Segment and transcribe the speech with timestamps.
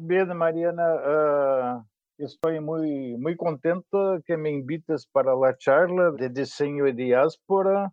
[0.00, 1.84] Bem, Mariana, uh,
[2.20, 3.84] estou muito, muito contente
[4.24, 7.90] que me invites para a charla de desenho e diáspora.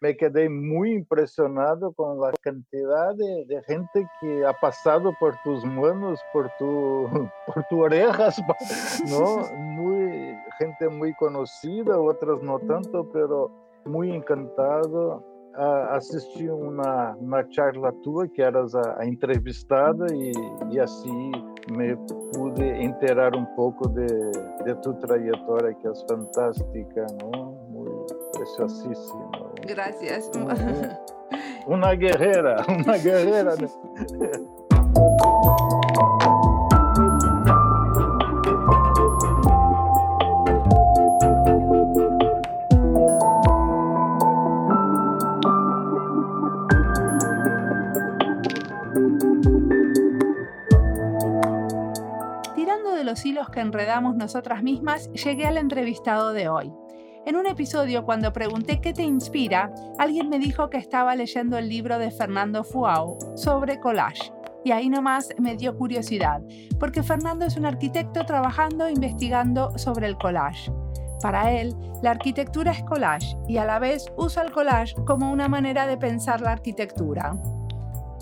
[0.00, 6.20] Me quedei muito impressionado com a quantidade de gente que ha passado por tus manos,
[6.32, 7.08] por tu,
[7.46, 8.36] por tu orejas,
[9.10, 9.52] ¿no?
[9.56, 13.50] Muy, gente muito conhecida, outras não tanto, pero
[13.84, 15.24] muito encantado
[15.58, 20.32] uh, assisti uma, uma charla tua, que eras a, a entrevistada, e,
[20.70, 21.32] e, assim
[21.76, 21.96] me
[22.32, 24.06] pude inteirar um pouco de,
[24.64, 27.52] de tu trajetória, que é fantástica, não?
[27.70, 29.30] Muito preciosíssima.
[29.66, 30.30] Gracias.
[31.66, 33.54] Uma guerreira, uma guerreira.
[53.60, 56.72] enredamos nosotras mismas, llegué al entrevistado de hoy.
[57.26, 61.68] En un episodio, cuando pregunté qué te inspira, alguien me dijo que estaba leyendo el
[61.68, 64.32] libro de Fernando Fuao sobre collage.
[64.64, 66.40] Y ahí nomás me dio curiosidad,
[66.80, 70.72] porque Fernando es un arquitecto trabajando e investigando sobre el collage.
[71.20, 75.48] Para él, la arquitectura es collage y a la vez usa el collage como una
[75.48, 77.32] manera de pensar la arquitectura.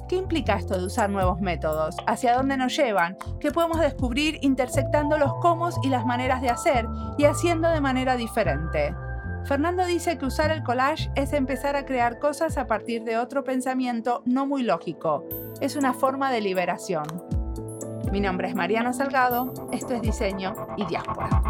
[0.08, 1.96] ¿Qué implica esto de usar nuevos métodos?
[2.06, 3.16] ¿Hacia dónde nos llevan?
[3.40, 6.86] ¿Qué podemos descubrir intersectando los cómo y las maneras de hacer
[7.18, 8.94] y haciendo de manera diferente?
[9.46, 13.42] Fernando dice que usar el collage es empezar a crear cosas a partir de otro
[13.42, 15.24] pensamiento no muy lógico.
[15.60, 17.06] Es una forma de liberación.
[18.12, 21.42] Mi nombre es Mariana Salgado, esto es Diseño y Diáspora.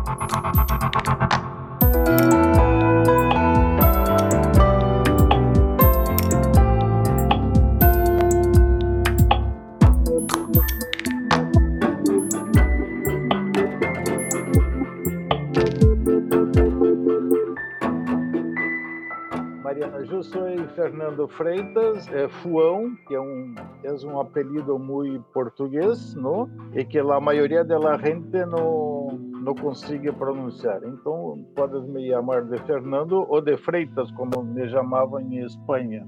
[20.10, 20.42] Eu sou
[20.74, 26.48] Fernando Freitas, é Fuão, que é um, é um apelido muito português, não?
[26.74, 29.08] E que a maioria da gente não,
[29.42, 30.82] não consegue pronunciar.
[30.82, 36.06] Então, podes me chamar de Fernando ou de Freitas, como me chamavam em Espanha.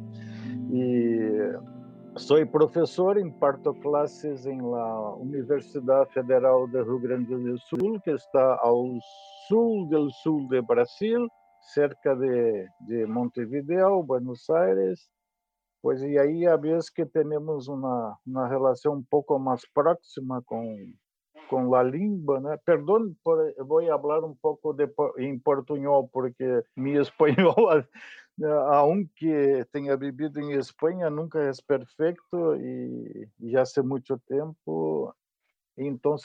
[0.71, 1.53] E
[2.17, 8.59] sou professor, imparto classes em la Universidade Federal do Rio Grande do Sul, que está
[8.63, 8.87] ao
[9.47, 11.29] sul do sul do Brasil,
[11.69, 15.11] cerca de, de Montevideo, Buenos Aires,
[15.81, 20.99] pues y ahí a veces que tenemos una, una relación un poco más próxima con,
[21.49, 22.57] con la lengua, ¿no?
[22.65, 27.89] Perdón, por, voy a hablar un poco de, en portuñol porque mi español,
[28.73, 35.15] aunque tenha vivido em Espanha, nunca é perfeito e, e hace muito tempo
[35.79, 36.17] então,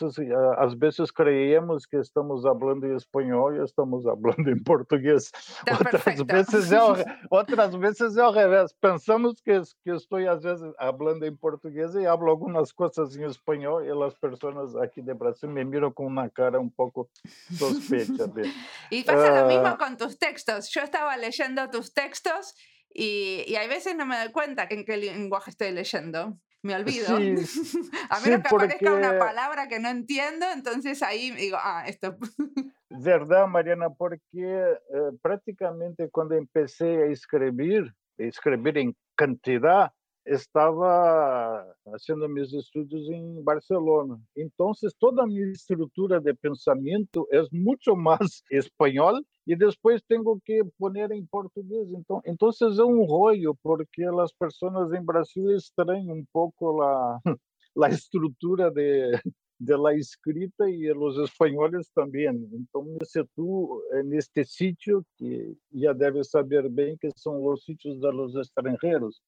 [0.58, 5.32] às vezes creemos que estamos falando em espanhol e estamos falando em português.
[5.70, 6.94] outras vezes é o,
[7.30, 8.74] outras vezes é ao revés.
[8.74, 13.84] Pensamos que, que estou às vezes falando em português e falo algumas coisas em espanhol
[13.84, 17.10] e as pessoas aqui de Brasil me miram com uma cara um pouco
[17.52, 18.32] suspeita.
[18.92, 19.78] e passa uh, lo mismo ah.
[19.78, 20.76] com tus textos.
[20.76, 22.54] Eu estava leyendo tus textos
[22.94, 27.08] y, y hay veces no me doy cuenta en qué lenguaje estoy leyendo me olvido.
[28.10, 32.18] a menos que aparezca una palabra que no entiendo, entonces ahí digo, ah, esto.
[32.90, 39.92] Verdade, Mariana, porque eh, praticamente quando comecei a escrever, escrever em quantidade,
[40.26, 44.20] estava fazendo meus estudos em Barcelona.
[44.36, 50.64] Então, toda a minha estrutura de pensamento é muito mais espanhol e depois tenho que
[50.78, 51.90] pôr em português.
[51.92, 57.20] Então, então é um rollo, porque as pessoas em Brasil estranham um pouco a,
[57.84, 62.28] a estrutura de, la escrita e os espanhóis também.
[62.54, 68.36] Então, me situ neste sítio que já deve saber bem que são os sítios dos
[68.36, 69.22] estrangeiros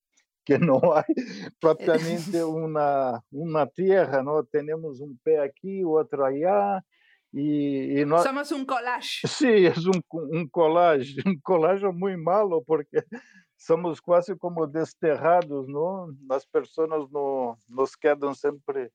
[0.45, 1.03] que não há
[1.59, 6.83] propriamente uma uma terra, não temos um pé aqui, outro allá,
[7.33, 8.24] e, e nós...
[8.24, 9.27] Somos um collage.
[9.27, 13.03] Sim, é um, um collage, um collage muito malo, porque
[13.57, 16.15] somos quase como desterrados, não?
[16.30, 18.89] As pessoas no, nos quedam sempre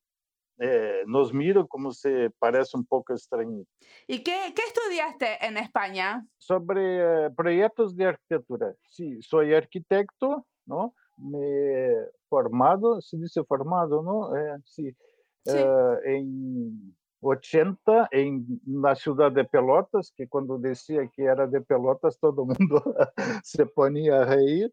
[0.59, 3.67] eh, nos miram como se parece um pouco estranho.
[4.09, 6.23] E que, que estudiaste em Espanha?
[6.39, 8.77] Sobre eh, projetos de arquitetura.
[8.87, 10.93] Sim, sou arquiteto, não?
[11.21, 14.37] Me formado, se dice formado, ¿no?
[14.37, 14.97] Eh, sí,
[15.45, 15.57] sí.
[15.57, 22.17] Eh, en 80 em, na cidade de Pelotas, que quando dizia que era de Pelotas,
[22.19, 22.83] todo mundo
[23.45, 24.73] se ponia a rir.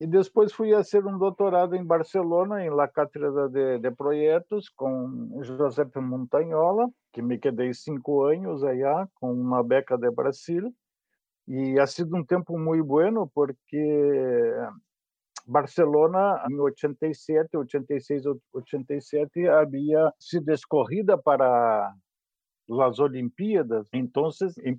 [0.00, 4.68] E depois fui a ser um doutorado em Barcelona, em La Cátedra de, de Projetos,
[4.68, 10.74] com José Montanhola, que me quedei cinco anos allá, com uma beca de Brasil.
[11.46, 14.52] E ha sido um tempo muito bueno, porque
[15.46, 21.92] Barcelona, em 87, 86, 87, havia sido escorrida para
[22.80, 23.88] as Olimpíadas.
[23.92, 24.28] Então,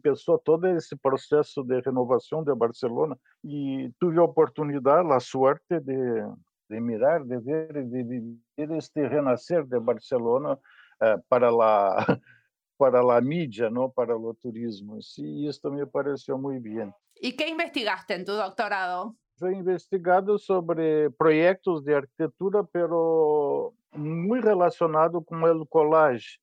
[0.01, 6.25] começou todo esse processo de renovação de Barcelona e tive a oportunidade, a sorte de,
[6.69, 10.57] de mirar, de ver, de viver este renascer de Barcelona
[11.01, 12.19] eh, para a
[12.77, 14.97] para a mídia, não para o turismo.
[15.19, 16.91] E isso me pareceu muito bem.
[17.21, 19.15] E que investigaste em tu doutorado?
[19.41, 26.39] Eu investigado sobre projetos de arquitetura, pero muito relacionado com o collage.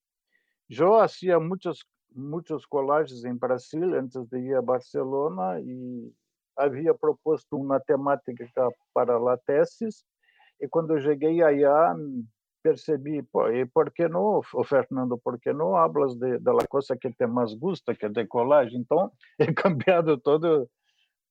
[0.69, 1.79] Eu fazia muitas
[2.15, 6.13] muitos collages em Brasil antes de ir a Barcelona e
[6.57, 8.47] havia proposto uma temática
[8.93, 9.89] para a tese
[10.61, 11.65] e quando eu cheguei aí
[12.63, 17.11] percebi, pô, e por que não, o Fernando, por que não hablas de, coisa que
[17.11, 18.79] te mais gusta, que é de colagem?
[18.79, 20.69] Então, he cambiado todo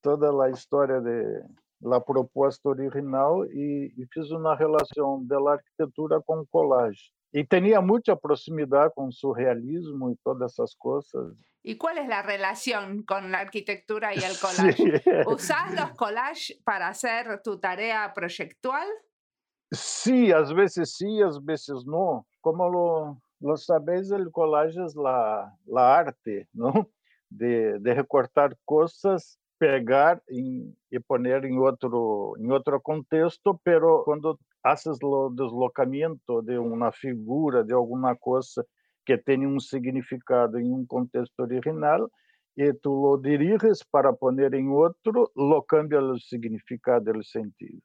[0.01, 1.44] toda a história de
[1.81, 7.12] la proposta original e, e fiz uma relação da arquitetura com colagem.
[7.34, 11.38] E tinha muita proximidade com o surrealismo e todas essas coisas.
[11.63, 14.74] E qual é a relação com a arquitetura e o collage?
[14.74, 15.12] Sí.
[15.28, 18.88] ¿Usas os collages para fazer tu tarefa proyectual?
[19.72, 22.25] Sí, às vezes sí, às vezes não.
[22.42, 26.90] Como lo, lo sabéis, el collage es la, la arte, ¿no?
[27.30, 34.97] De, de recortar coisas pegar e poner em outro em outro contexto, pero quando haces
[35.03, 38.65] o deslocamento de uma figura, de alguma coisa
[39.06, 42.09] que tem um significado em um contexto original,
[42.56, 47.81] e tu lo diriges para poner em outro, lo cambia o significado, o sentido.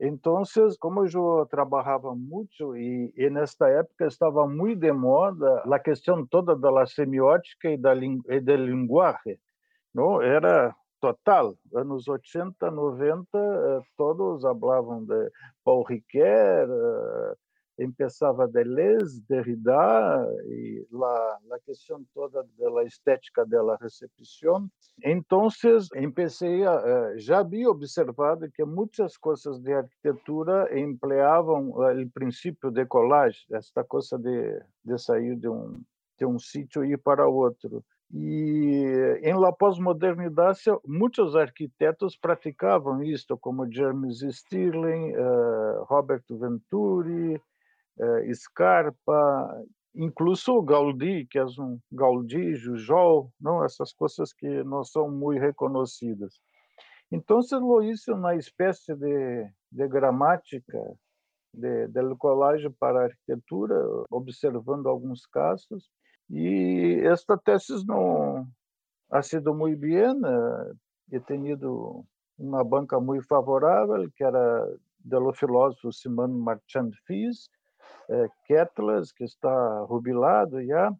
[0.00, 0.42] Então,
[0.80, 6.56] como eu trabalhava muito e, e nesta época estava muito de moda a questão toda
[6.56, 9.38] da semiótica e da e da linguagem,
[9.94, 11.54] não era total.
[11.74, 15.30] Anos 80, 90, eh, todos falavam de
[15.62, 24.68] Paul Ricoeur, eh, começava Deleuze, Derrida e a, a questão toda da estética da recepção.
[25.04, 25.48] Então,
[26.14, 32.86] comecei a eh, já havia observado que muitas coisas de arquitetura empleavam o princípio de
[32.86, 35.82] collage, esta coisa de, de sair de um
[36.16, 37.84] de um sítio e ir para outro.
[38.16, 48.34] E em la pós-modernidade, muitos arquitetos praticavam isto, como James Stirling, uh, Roberto Venturi, uh,
[48.34, 49.60] Scarpa,
[49.96, 56.40] incluso Gaudí, que é um Gaudí, Jujol, não essas coisas que não são muito reconhecidas.
[57.10, 60.78] Então, lo hizo uma espécie de, de gramática
[61.52, 63.74] de, de colagem para a arquitetura,
[64.08, 65.90] observando alguns casos,
[66.30, 68.46] e esta tese não
[69.10, 70.06] ha sido muito bem,
[71.12, 72.04] he tenido
[72.38, 74.66] uma banca muito favorável, que era
[74.98, 77.48] do filósofo Simon Marchand Fils,
[78.08, 80.92] eh, Kettlers, que está jubilado já,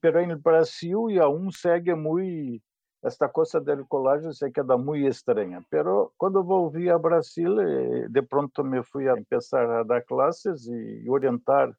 [0.00, 2.62] pero no Brasil e aún segue muito
[3.04, 5.60] esta coisa del colagem se queda muito estranha.
[5.70, 10.66] Pero quando volvi a Brasil, eh, de pronto me fui a começar a dar classes
[10.66, 11.76] e orientar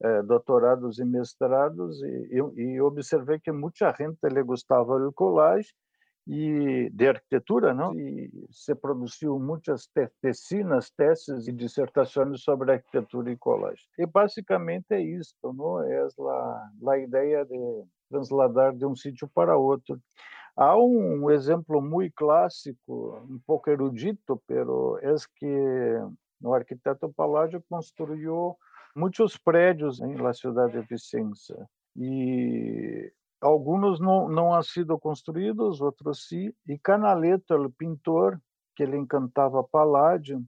[0.00, 5.74] eh, doutorados e mestrados e, e, observei que muita gente le gostava do collage
[6.24, 7.98] e de arquitetura, não?
[7.98, 9.88] E se produziu muitas
[10.20, 13.82] tecinas, teses e dissertações sobre arquitetura e collage.
[13.98, 15.82] E basicamente é isto, não?
[15.82, 20.00] É a, a ideia de transladar de um sítio para outro.
[20.56, 25.46] Há um exemplo muito clássico, um pouco erudito, pero é que
[26.42, 28.56] o arquiteto Palladio construiu
[28.94, 36.28] muitos prédios em la ciudad de Vicença e alguns não não han sido construídos, outros
[36.28, 36.52] sim.
[36.66, 38.40] E Canaletto, o pintor
[38.74, 40.44] que ele encantava Palladio,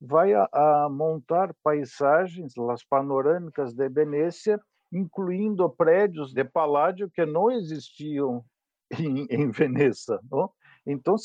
[0.00, 4.60] vai a, a montar paisagens, as panorâmicas de Venécia,
[4.92, 8.44] incluindo prédios de Palladio que não existiam
[8.98, 10.50] em, em Veneza, não?
[10.86, 11.16] Então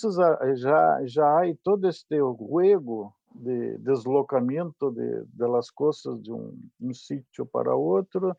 [0.56, 6.94] já já há todo este juego de deslocamento de, de las coisas de um, um
[6.94, 8.36] sítio para outro.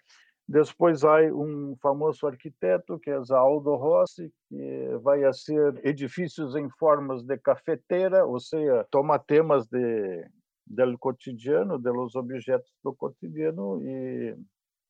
[0.47, 6.69] Depois há um famoso arquiteto que é Aldo Rossi, que vai a ser edifícios em
[6.71, 10.27] formas de cafeteira, ou seja, toma temas de
[10.67, 14.37] del cotidiano, de los objetos do cotidiano e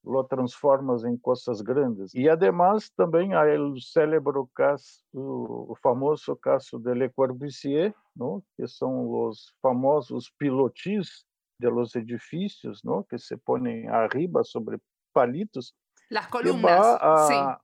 [0.05, 2.13] lo transformas em coisas grandes.
[2.15, 8.43] E, además, também há o célebre caso, o famoso caso de Le Corbusier, não?
[8.57, 11.25] que são os famosos pilotis
[11.59, 13.03] de los edifícios, não?
[13.05, 14.79] que se põem arriba sobre
[15.13, 15.75] palitos.
[16.11, 17.63] Las columnas, a, sí.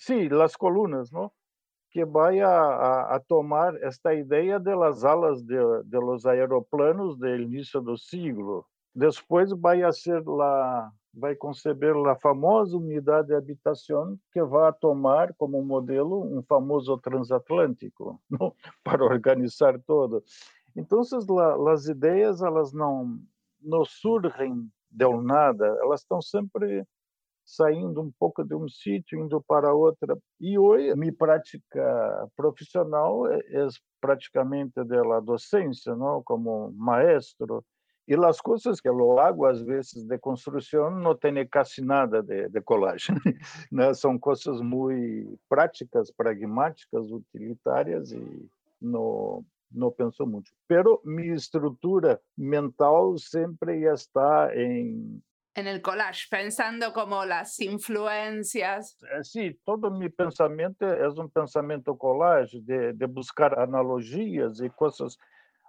[0.00, 1.32] Sí, las colunas, ¿no?
[1.90, 7.26] que vai a, a, a, tomar esta ideia das alas de, de los aeroplanos do
[7.26, 8.66] início do siglo.
[8.94, 13.58] Depois vai a ser lá, vai conceber a famosa unidade de
[14.32, 18.54] que vai tomar como modelo um famoso transatlântico não?
[18.84, 20.22] para organizar todo.
[20.76, 23.18] Então, as ideias elas não
[23.60, 26.86] não surgem de nada, elas estão sempre
[27.44, 30.18] saindo um pouco de um sítio, indo para outra.
[30.38, 33.66] E hoje, minha prática profissional é, é
[34.00, 36.22] praticamente da docência, não?
[36.22, 37.64] como maestro.
[38.08, 42.48] E as coisas que eu hago, às vezes, de construção, não tem quase nada de,
[42.48, 43.14] de colagem.
[43.70, 43.92] né?
[43.92, 48.48] São coisas muito práticas, pragmáticas, utilitárias e
[48.80, 50.50] não, não penso muito.
[50.66, 55.22] Pero minha estrutura mental sempre está em
[55.54, 58.96] en el collage, pensando como las influencias.
[59.02, 65.18] Eh, sí, todo mi pensamiento es un pensamiento collage, de, de buscar analogias e coisas.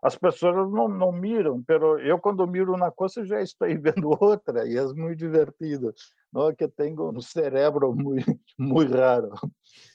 [0.01, 4.67] As pessoas não, não miram, pero eu quando miro uma coisa já estou vendo outra
[4.67, 5.93] e é muito divertido,
[6.31, 6.53] não?
[6.55, 9.31] Que tenho um cérebro muito muito raro.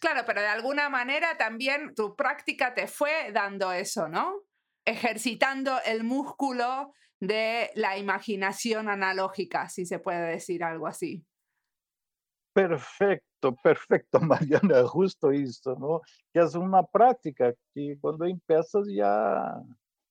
[0.00, 4.42] Claro, pero de alguna manera también tu práctica te fue dando eso, ¿no?
[4.84, 11.24] Ejercitando el músculo de la imaginación analógica, si se puede decir algo así.
[12.54, 16.02] Perfecto, perfecto, Mariana, justo isso, ¿no?
[16.32, 19.60] Que es una práctica que cuando empiezas ya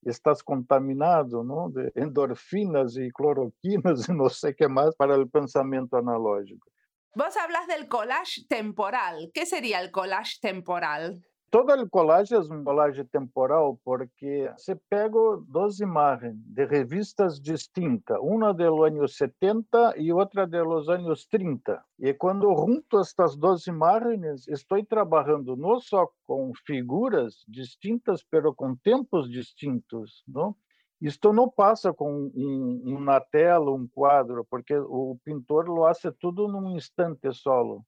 [0.06, 1.70] estás contaminado, ¿no?
[1.70, 6.70] De endorfinas y cloroquinas y no sé qué más para el pensamiento analógico.
[7.16, 9.30] Vos hablas del collage temporal.
[9.34, 11.24] ¿Qué sería el collage temporal?
[11.54, 18.18] Toda a colagem é uma colagem temporal porque você pega duas imagens de revistas distintas,
[18.22, 21.80] uma dos anos 70 e outra dos anos 30.
[22.00, 28.76] E quando junto estas duas imagens, estou trabalhando não só com figuras distintas, mas com
[28.76, 30.56] tempos distintos, não?
[31.00, 36.48] Isto não passa com um, uma tela, um quadro, porque o pintor lo hace tudo
[36.48, 37.86] num instante solo.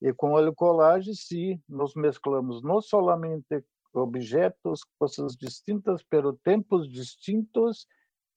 [0.00, 7.86] E com o collage, sim, nos mesclamos não somente objetos, coisas distintas, pero tempos distintos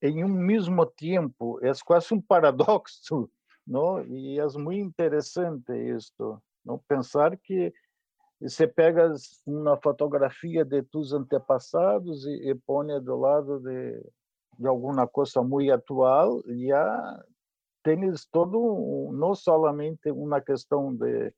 [0.02, 1.58] em um mesmo tempo.
[1.62, 3.30] É quase um paradoxo,
[3.66, 4.02] não?
[4.06, 6.78] E é muito interessante isto, não?
[6.88, 7.72] Pensar que
[8.40, 9.12] você pega
[9.46, 14.02] uma fotografia de tus antepassados e, e põe do lado de,
[14.58, 17.24] de alguma coisa muito atual, já
[17.82, 21.32] tens todo não somente uma questão de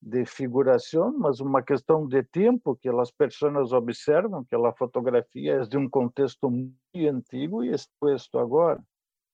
[0.00, 5.60] de figuração, mas uma questão de tempo que as pessoas observam que a fotografia é
[5.60, 8.82] de um contexto muito antigo e exposto agora.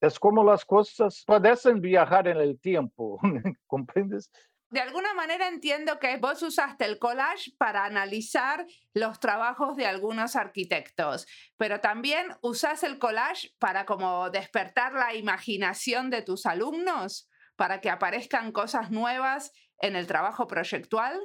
[0.01, 3.21] É como as coisas pudessem viajar no tempo,
[3.69, 4.29] ¿comprendes?
[4.73, 8.65] De alguna manera entiendo que vos usaste el collage para analizar
[8.95, 11.27] los trabajos de algunos arquitectos,
[11.59, 17.91] pero también usas el collage para como despertar la imaginación de tus alumnos, para que
[17.91, 19.53] aparezcan cosas nuevas
[19.83, 21.21] en el trabajo proyectual?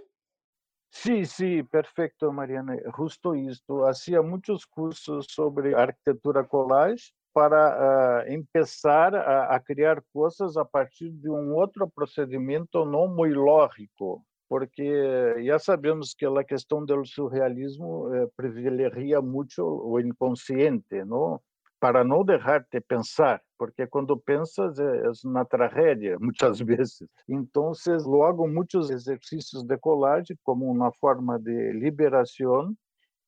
[0.89, 2.75] Sí, sí, perfecto, Mariana.
[2.93, 3.87] Justo esto.
[3.87, 11.11] Hacía muchos cursos sobre arquitectura collage para uh, empezar a, a, criar coisas a partir
[11.11, 18.11] de um outro procedimento não muito lógico, porque já sabemos que a questão do surrealismo
[18.15, 21.39] eh, privilegia muito o inconsciente, não?
[21.79, 27.03] para não deixar-te pensar, porque quando pensas é, é uma tragédia, muitas vezes.
[27.27, 27.71] Então,
[28.05, 32.75] logo muitos exercícios de colagem como uma forma de liberação,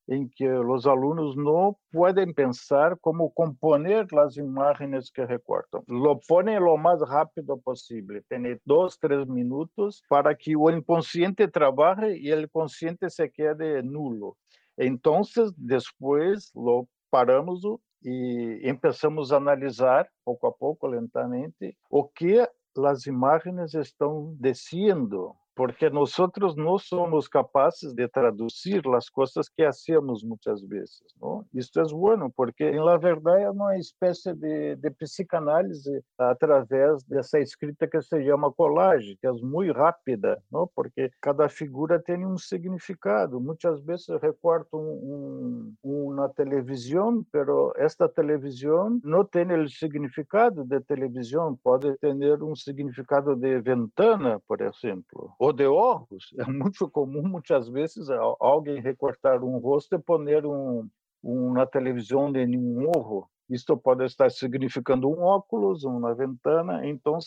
[0.10, 5.84] em que os alunos não podem pensar como componer as imagens que recortam.
[5.88, 8.20] Lo ponem o mais rápido possível.
[8.28, 14.36] Tem dois, três minutos para que o inconsciente trabalhe e o consciente se quede nulo.
[14.76, 15.22] Então,
[15.58, 17.62] depois, lo paramos
[18.03, 22.48] e começamos a analisar, pouco a pouco, lentamente, o que
[22.86, 26.16] as imagens estão dizendo, porque nós
[26.56, 31.04] não somos capazes de traduzir as coisas que hacemos muitas vezes.
[31.22, 31.44] Não?
[31.54, 37.89] Isto é bueno, porque, na verdade, é uma espécie de, de psicanálise através dessa escrita
[37.89, 40.66] que se chama collage, que é muito rápida, não?
[40.74, 43.42] porque cada figura tem um significado.
[43.42, 50.80] Muitas vezes recorto um, um, uma televisão, mas esta televisão não tem o significado de
[50.80, 56.34] televisão, pode ter um significado de ventana, por exemplo, ou de órgãos.
[56.38, 60.88] É muito comum, muitas vezes, alguém recortar um rosto e pôr um,
[61.24, 63.29] um na televisão de um orro.
[63.50, 66.86] Isto pode estar significando um óculos, uma ventana.
[66.86, 67.18] Então,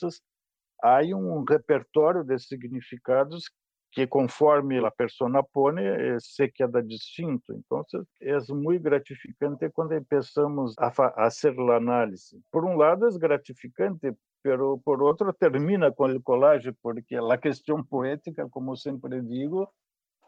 [0.82, 3.50] há um repertório de significados
[3.90, 7.52] que conforme a pessoa põe, eh, se queda distinto.
[7.52, 7.84] Então,
[8.22, 12.40] é muito gratificante quando começamos a fazer a análise.
[12.50, 17.82] Por um lado, é gratificante pero por outro termina com o collage, porque a questão
[17.82, 19.72] poética, como sempre digo,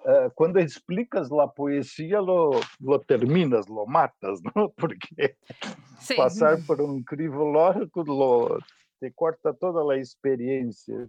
[0.05, 4.71] uh, quando explicas a poesia, lo, lo terminas, lo matas, não?
[4.77, 5.37] Porque
[5.99, 6.17] Sim.
[6.17, 8.59] passar por um crivo lógico lo,
[9.01, 11.09] te corta toda a experiência.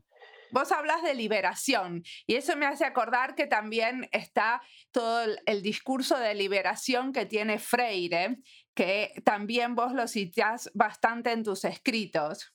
[0.52, 5.62] Vos hablas de liberación y eso me hace acordar que también está todo el, el,
[5.62, 8.38] discurso de liberación que tiene Freire,
[8.74, 12.55] que también vos lo citás bastante en tus escritos.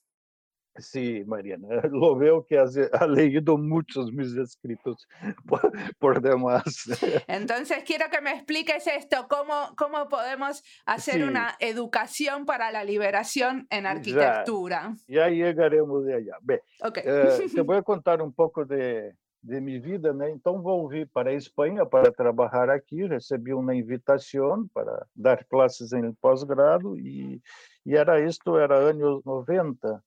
[0.80, 5.06] Sí, Mariana, lo veo que has, ha leído muchos mis escritos
[5.46, 6.64] por, por, demás.
[7.28, 11.22] Entonces, quiero que me expliques esto, cómo, cómo podemos hacer sí.
[11.22, 14.94] una educación para la liberación en arquitectura.
[15.06, 16.36] Ya, ya llegaremos de allá.
[16.42, 17.02] Bem, okay.
[17.06, 20.30] eh, te voy a contar um pouco de, de minha vida, né?
[20.30, 23.06] Então vou vir para a Espanha para trabalhar aqui.
[23.06, 27.40] Recebi uma invitação para dar classes em pós-grado e,
[27.84, 30.02] e era isto, era anos 90.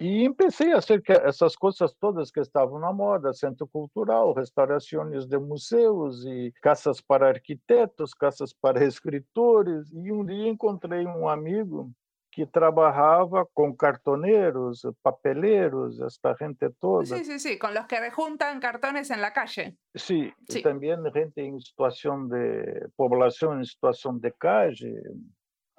[0.00, 5.38] E comecei a ser essas coisas todas que estavam na moda, centro cultural, restaurações de
[5.38, 9.90] museus e casas para arquitetos, casas para escritores.
[9.92, 11.90] E um dia encontrei um amigo
[12.30, 17.04] que trabalhava com cartoneiros, papeleiros, esta gente toda.
[17.04, 19.76] Sim, sim, sim, com os que juntam cartones na calle.
[19.96, 20.62] Sim, sí.
[20.62, 25.02] também gente em situação de população em situação de calle,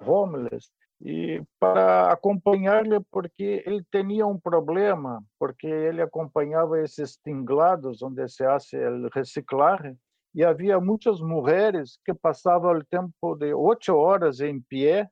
[0.04, 0.70] homeless
[1.02, 8.44] e para acompanhar-lhe porque ele tinha um problema, porque ele acompanhava esses tinglados onde se
[8.44, 9.94] hace o reciclar
[10.34, 15.08] e havia muitas mulheres que passavam o tempo de oito horas em pé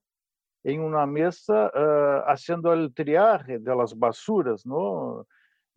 [0.64, 5.24] em uma mesa uh, fazendo o triaje das basuras, não?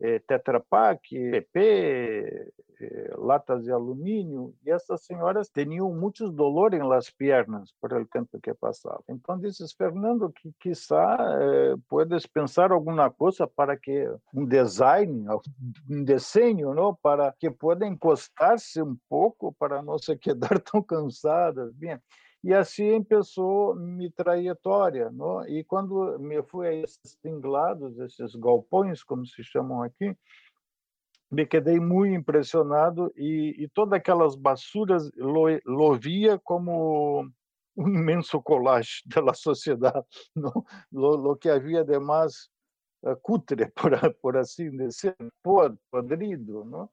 [0.04, 7.08] Eh, Tetra Pak, PP, eh, latas de alumínio, e essas senhoras tinham muitos dolores nas
[7.08, 9.00] pernas por o tempo que passava.
[9.08, 15.24] Então, disse Fernando, que quizá eh, puedes pensar alguma coisa para que um design,
[15.88, 21.72] um desenho, não, para que pueda encostar-se um pouco para não se quedar tão cansadas.
[21.74, 21.96] Bem,
[22.42, 25.10] e assim começou minha trajetória.
[25.10, 25.46] Não?
[25.46, 30.16] E quando me fui a esses tinglados, esses galpões, como se chamam aqui,
[31.30, 37.26] me quedei muito impressionado e, e todas aquelas basuras lo, lo via como
[37.76, 40.04] um imenso collage da sociedade,
[40.36, 40.64] não?
[40.92, 42.50] Lo, lo que havia de mais
[43.02, 45.16] uh, cutre, por, por assim dizer,
[45.90, 46.90] podrido, não?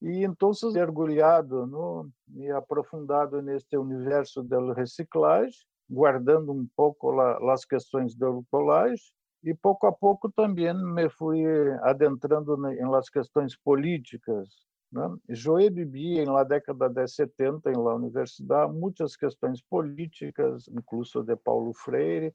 [0.00, 7.64] E então mergulhado no, e aprofundado neste universo da reciclagem, guardando um pouco la, as
[7.64, 11.44] questões do collage e pouco a pouco também me fui
[11.82, 14.48] adentrando em las questões políticas.
[14.90, 15.16] Né?
[15.28, 22.34] Vivi na década de 70 na universidade muitas questões políticas, incluso de Paulo Freire,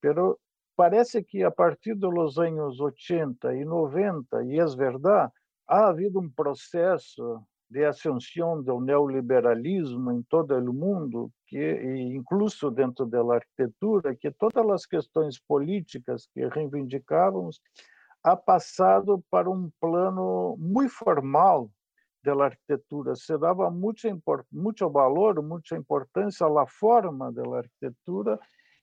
[0.00, 0.38] pero
[0.76, 5.32] parece que a partir dos anos 80 e 90, e é verdade,
[5.68, 11.82] ha havido um processo de ascensão do neoliberalismo em todo o mundo, que
[12.14, 17.60] incluso dentro da arquitetura, que todas as questões políticas que reivindicávamos
[18.22, 21.70] ha passado para um plano muito formal
[22.24, 23.14] da arquitetura.
[23.14, 24.02] Se dava muito,
[24.50, 28.38] muito valor, muita importância à forma da arquitetura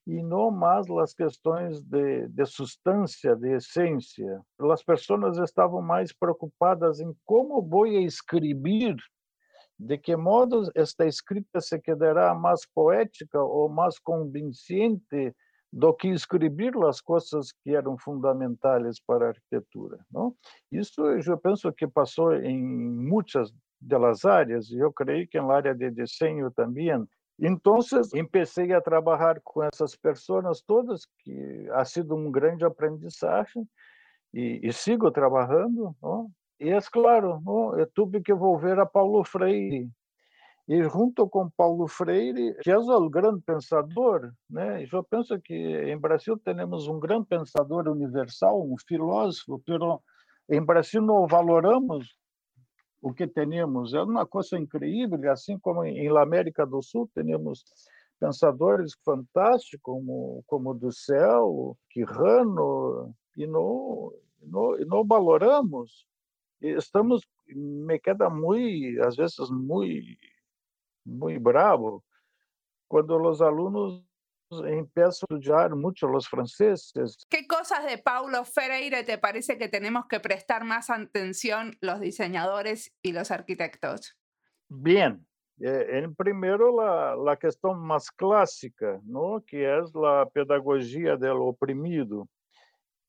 [0.06, 4.42] e não mais as questões de, de substância, de essência.
[4.60, 8.96] As pessoas estavam mais preocupadas em como vou escrever,
[9.80, 15.34] de que modo esta escrita se quedará mais poética ou mais convincente
[15.72, 20.06] do que escrever as coisas que eram fundamentais para a arquitetura.
[20.12, 20.36] Não?
[20.72, 25.74] Isso eu penso que passou em muitas das áreas, e eu creio que na área
[25.74, 27.06] de desenho também,
[27.40, 27.80] então,
[28.12, 33.68] comecei a trabalhar com essas pessoas todas, que ha sido um grande aprendizagem,
[34.34, 35.96] e, e sigo trabalhando.
[36.02, 36.30] Não?
[36.60, 37.78] E é claro, não?
[37.78, 39.90] eu tive que volver a Paulo Freire.
[40.68, 44.88] E junto com Paulo Freire, que é o grande pensador, né?
[44.90, 50.00] eu penso que em Brasil temos um grande pensador universal, um filósofo, mas
[50.50, 52.16] em Brasil não valoramos
[53.04, 53.94] o que temos.
[53.94, 57.66] É uma coisa incrível, assim como em América do Sul temos
[58.18, 66.08] pensadores fantásticos como como do céu, Quirrano, e não, não, não valoramos.
[66.62, 70.18] Estamos, me queda muito, às vezes, muito,
[71.06, 72.02] muito bravo
[72.88, 74.02] quando os alunos
[74.52, 77.18] empiezo a estudiar mucho los franceses.
[77.30, 82.94] ¿Qué cosas de Paulo Freire te parece que tenemos que prestar más atención los diseñadores
[83.02, 84.18] y los arquitectos?
[84.68, 85.26] Bien,
[85.60, 89.44] eh, en primero la, la cuestión más clásica, ¿no?
[89.46, 92.28] que es la pedagogía del oprimido,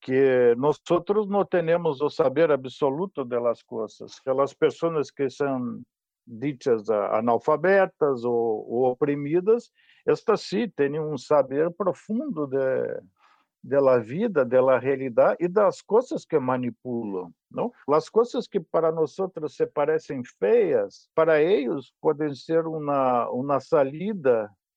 [0.00, 5.84] que nosotros no tenemos el saber absoluto de las cosas, que las personas que son
[6.26, 9.70] ditas analfabetas ou, ou oprimidas,
[10.06, 12.58] estas sim têm um saber profundo de,
[13.62, 17.32] da vida, da realidade e das coisas que manipulam.
[17.50, 17.72] Não?
[17.88, 19.16] As coisas que para nós
[19.48, 23.58] se parecem feias, para eles podem ser uma uma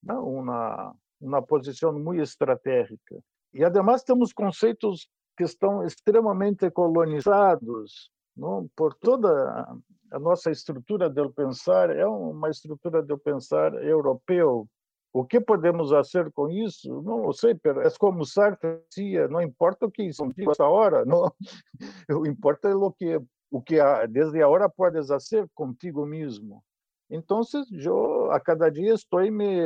[0.02, 0.26] não?
[0.26, 3.20] uma uma posição muito estratégica.
[3.54, 8.70] E además temos conceitos que estão extremamente colonizados não?
[8.76, 9.68] por toda
[10.12, 14.68] a nossa estrutura de pensar é uma estrutura de pensar europeu.
[15.14, 17.02] O que podemos fazer com isso?
[17.02, 21.32] Não sei, é como Sartre dizia, não importa o que isso essa hora, não.
[22.22, 23.78] O importa é o que o que
[24.10, 26.62] desde agora podes fazer contigo mesmo.
[27.10, 27.42] Então,
[27.72, 29.62] eu a cada dia estou me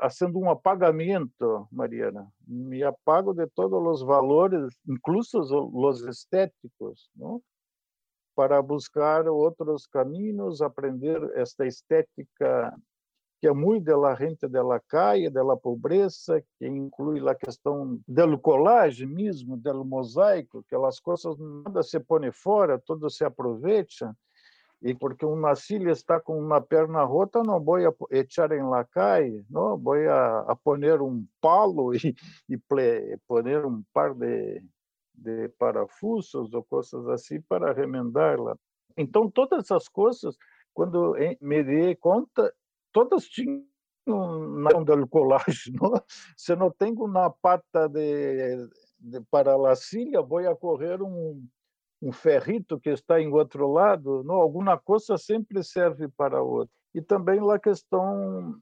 [0.00, 2.26] fazendo um apagamento, Mariana.
[2.46, 5.38] Me apago de todos os valores, incluso
[5.74, 7.42] os estéticos, não?
[8.34, 12.74] para buscar outros caminhos, aprender esta estética
[13.40, 19.06] que é muito da gente da calle, da pobreza, que inclui a questão do collage
[19.06, 24.16] mesmo, do mosaico, que as coisas nada se põe fora, tudo se aproveita.
[24.82, 27.78] E porque uma filha está com uma perna rota, não vou
[28.10, 32.14] echar em la calle, não vou a, a poner um palo e,
[32.48, 32.58] e
[33.26, 34.62] poner um par de
[35.16, 38.56] de parafusos ou coisas assim para remendá-la.
[38.96, 40.36] Então, todas essas coisas,
[40.74, 42.52] quando me dei conta,
[42.96, 43.62] todas tinham
[44.06, 45.74] na do colagem.
[45.78, 45.92] Não?
[46.34, 48.56] Se não tenho uma pata de,
[48.98, 51.46] de para a cilha, vou a correr um,
[52.00, 54.24] um ferrito que está em outro lado.
[54.24, 54.36] Não?
[54.36, 56.74] Alguma coisa sempre serve para outra.
[56.94, 58.58] E também a questão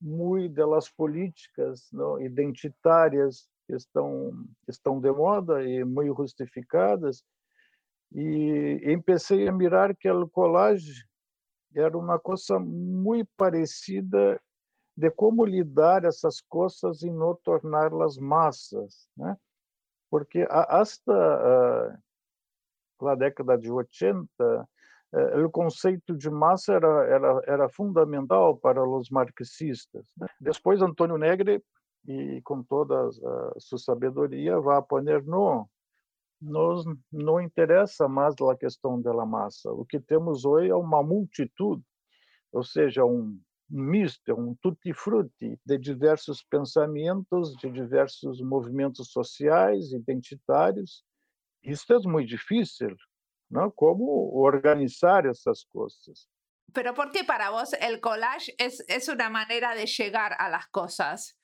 [0.00, 2.18] muito das políticas não?
[2.18, 4.32] identitárias que estão,
[4.66, 7.22] estão de moda e muito justificadas.
[8.14, 10.94] E empecei a mirar que a colagem
[11.74, 14.40] era uma coisa muito parecida
[14.96, 19.36] de como lidar essas coisas e não torná-las massas, né?
[20.10, 21.98] Porque hasta
[23.00, 28.88] uh, a década de 80, uh, o conceito de massa era, era, era fundamental para
[28.88, 30.06] os marxistas.
[30.16, 30.28] Né?
[30.40, 31.60] Depois, Antônio Negri
[32.06, 35.68] e com toda a sua sabedoria vai poner no
[36.40, 39.72] nos não interessa mais a questão da massa.
[39.72, 41.82] O que temos hoje é uma multitude,
[42.52, 51.04] ou seja, um, misto, um tutti-frutti de diversos pensamentos, de diversos movimentos sociais, identitários.
[51.62, 52.94] Isso é muito difícil,
[53.50, 53.70] não?
[53.70, 56.28] Como organizar essas coisas.
[56.72, 61.36] Pero ¿por qué para vos el collage es una manera de llegar a las cosas?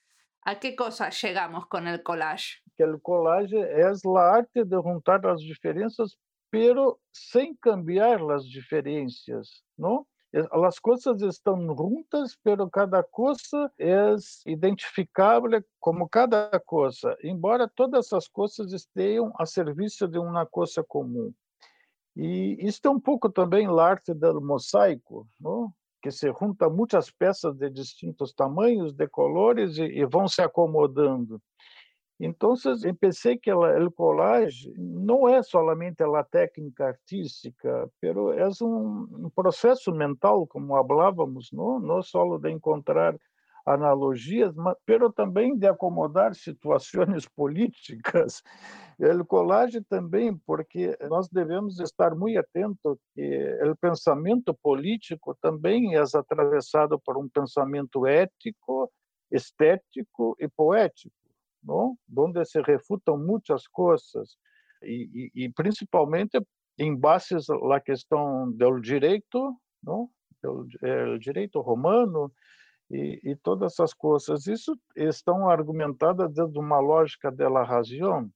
[0.42, 2.62] ¿A qué cosa llegamos con el collage?
[2.76, 6.16] Que el collage es la arte de juntar las diferencias,
[6.50, 10.06] pero sem cambiar as diferenças, não?
[10.32, 14.14] As coisas estão juntas, pero cada coisa é
[14.46, 21.34] identificável como cada coisa, embora todas essas coisas estejam a serviço de uma coisa comum.
[22.16, 25.72] E isso é um pouco também a arte do mosaico, não?
[26.00, 31.40] Que se junta muitas peças de distintos tamanhos, de colores e, e vão se acomodando.
[32.22, 32.52] Então,
[32.84, 39.30] eu pensei que o collage não é somente a técnica artística, pero é um, um
[39.30, 43.16] processo mental, como falávamos, não, não só de encontrar
[43.66, 48.42] analogias, mas pero também de acomodar situações políticas.
[48.98, 56.02] O collage também, porque nós devemos estar muito atentos que o pensamento político também é
[56.14, 58.90] atravessado por um pensamento ético,
[59.30, 61.14] estético e poético,
[61.62, 61.96] não?
[62.16, 64.36] onde se refutam muitas coisas
[64.82, 66.40] e, e, e principalmente
[66.78, 70.10] em bases a questão do direito, não?
[70.42, 72.32] o direito romano
[72.90, 74.46] e, e, todas essas coisas.
[74.46, 78.30] Isso estão argumentadas dentro de uma lógica da razão.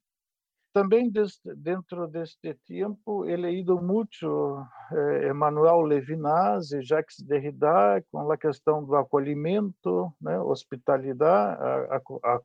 [0.73, 8.31] Também deste, dentro deste tempo he leído muito eh, Emmanuel Levinas e Jacques Derrida com
[8.31, 12.41] a questão do acolhimento, né, hospitalidade, a, a, a,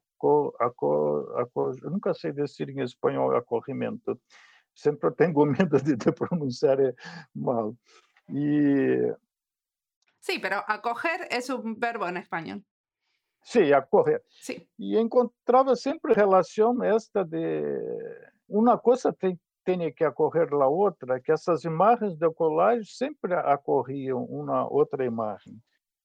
[1.82, 4.20] eu nunca sei dizer em espanhol acolhimento,
[4.76, 6.78] sempre tenho medo de, pronunciar
[7.34, 7.76] mal.
[8.30, 9.12] E
[10.30, 12.64] Sí, pero acoger es un verbo en español.
[13.42, 14.24] Sí, acoger.
[14.30, 14.70] Sí.
[14.78, 17.64] E encontrava sempre relação esta de
[18.48, 24.24] uma coisa tem, tem que acorrer a outra, que essas imagens de colagem sempre acorriam
[24.26, 25.58] uma outra imagem.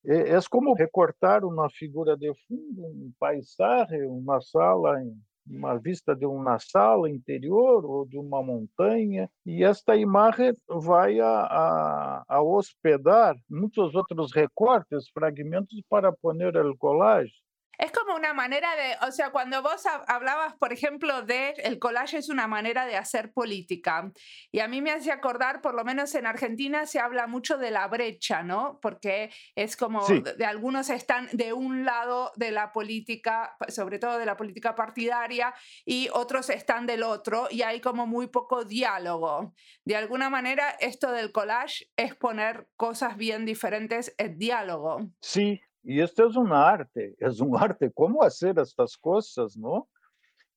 [0.06, 5.14] É, é como recortar uma figura de fundo, um paisagem, uma sala em
[5.46, 11.28] uma vista de uma sala interior ou de uma montanha, e esta imagem vai a,
[11.28, 17.35] a, a hospedar muitos outros recortes, fragmentos para poner el collage.
[17.78, 22.18] Es como una manera de, o sea, cuando vos hablabas, por ejemplo, de el collage
[22.18, 24.10] es una manera de hacer política.
[24.52, 27.70] Y a mí me hace acordar, por lo menos en Argentina se habla mucho de
[27.70, 28.78] la brecha, ¿no?
[28.80, 34.26] Porque es como de, algunos están de un lado de la política, sobre todo de
[34.26, 39.54] la política partidaria, y otros están del otro, y hay como muy poco diálogo.
[39.84, 45.10] De alguna manera, esto del collage es poner cosas bien diferentes en diálogo.
[45.20, 49.86] Sí, e este é um arte, é um arte como fazer estas coisas, não?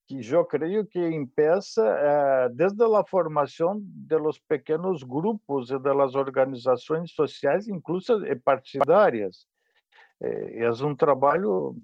[0.06, 4.38] Que eu creio que empieza eh, desde a formação de los
[5.02, 9.46] grupos e das organizações sociais, incluso partidárias.
[10.22, 11.76] Eh, é um trabalho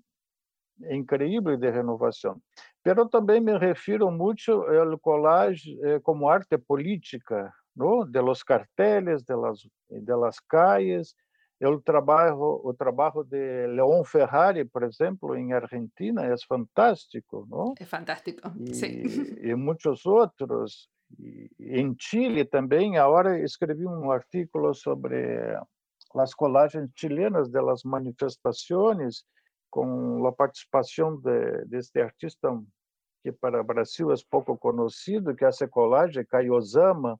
[0.90, 2.40] incrível de renovação.
[2.82, 8.10] Pero também me refiro muito ao collage eh, como arte política, não?
[8.10, 11.14] de los carteles, de las, de las calles,
[11.60, 17.74] o trabalho o trabalho de Leon Ferrari, por exemplo, em Argentina é fantástico, não?
[17.78, 19.02] É fantástico, e, sim.
[19.40, 20.88] E muitos outros.
[21.18, 25.56] E, em Chile também, agora escrevi um artigo sobre
[26.16, 29.24] as colagens chilenas das manifestações,
[29.70, 32.48] com a participação de, deste artista
[33.24, 37.18] que para o Brasil é pouco conhecido, que é a colagem, Caio Osama,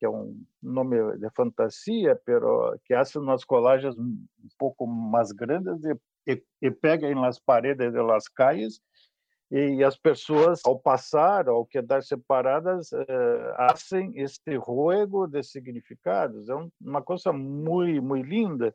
[0.00, 4.26] que é um nome de fantasia, pero que hace umas colagens um
[4.58, 5.84] pouco mais grandes
[6.26, 8.80] e, e, pega em las paredes de las calles
[9.50, 16.48] e as pessoas, ao passar, ao quedar separadas, eh, fazem este juego de significados.
[16.48, 18.72] É uma coisa muito, muito linda.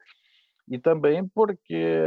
[0.67, 2.01] E também porque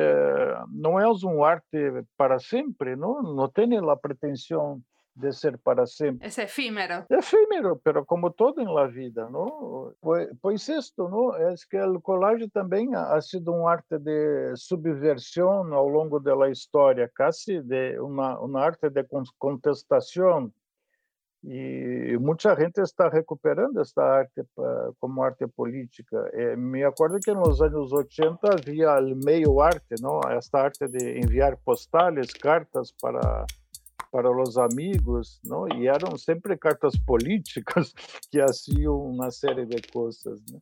[0.71, 4.83] não é um arte para sempre, não, não tem a pretensão
[5.19, 6.29] de ser para sempre.
[6.29, 7.05] Es efímero.
[7.09, 9.95] Efímero, pero como todo en la vida, ¿no?
[10.01, 11.37] Pues, pues esto, ¿no?
[11.51, 16.49] Es que el collage también ha sido un arte de subversión ao longo de la
[16.49, 19.07] historia, casi de una, una arte de
[19.39, 20.53] contestación.
[21.45, 24.45] E muita gente está recuperando esta arte
[24.99, 26.17] como arte política.
[26.57, 30.21] Me acordo que nos anos 80 havia meio arte, não?
[30.37, 33.47] Esta arte de enviar postales, cartas para
[34.11, 35.69] para os amigos, não?
[35.69, 37.93] E eram sempre cartas políticas
[38.31, 40.59] que faziam uma série de coisas, né?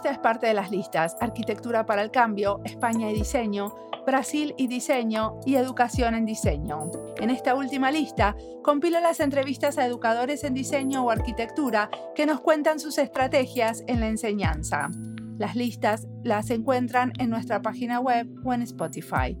[0.00, 3.74] Entrevista es parte de las listas Arquitectura para el Cambio, España y Diseño,
[4.06, 6.90] Brasil y Diseño y Educación en Diseño.
[7.18, 12.40] En esta última lista, compilo las entrevistas a educadores en diseño o arquitectura que nos
[12.40, 14.88] cuentan sus estrategias en la enseñanza.
[15.36, 19.36] Las listas las encuentran en nuestra página web o en Spotify.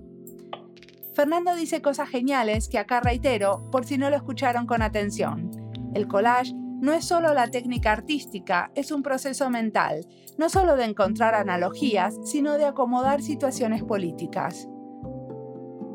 [1.14, 5.50] Fernando dice cosas geniales que acá reitero por si no lo escucharon con atención.
[5.94, 10.06] El collage no es solo la técnica artística, es un proceso mental,
[10.38, 14.66] no solo de encontrar analogías, sino de acomodar situaciones políticas.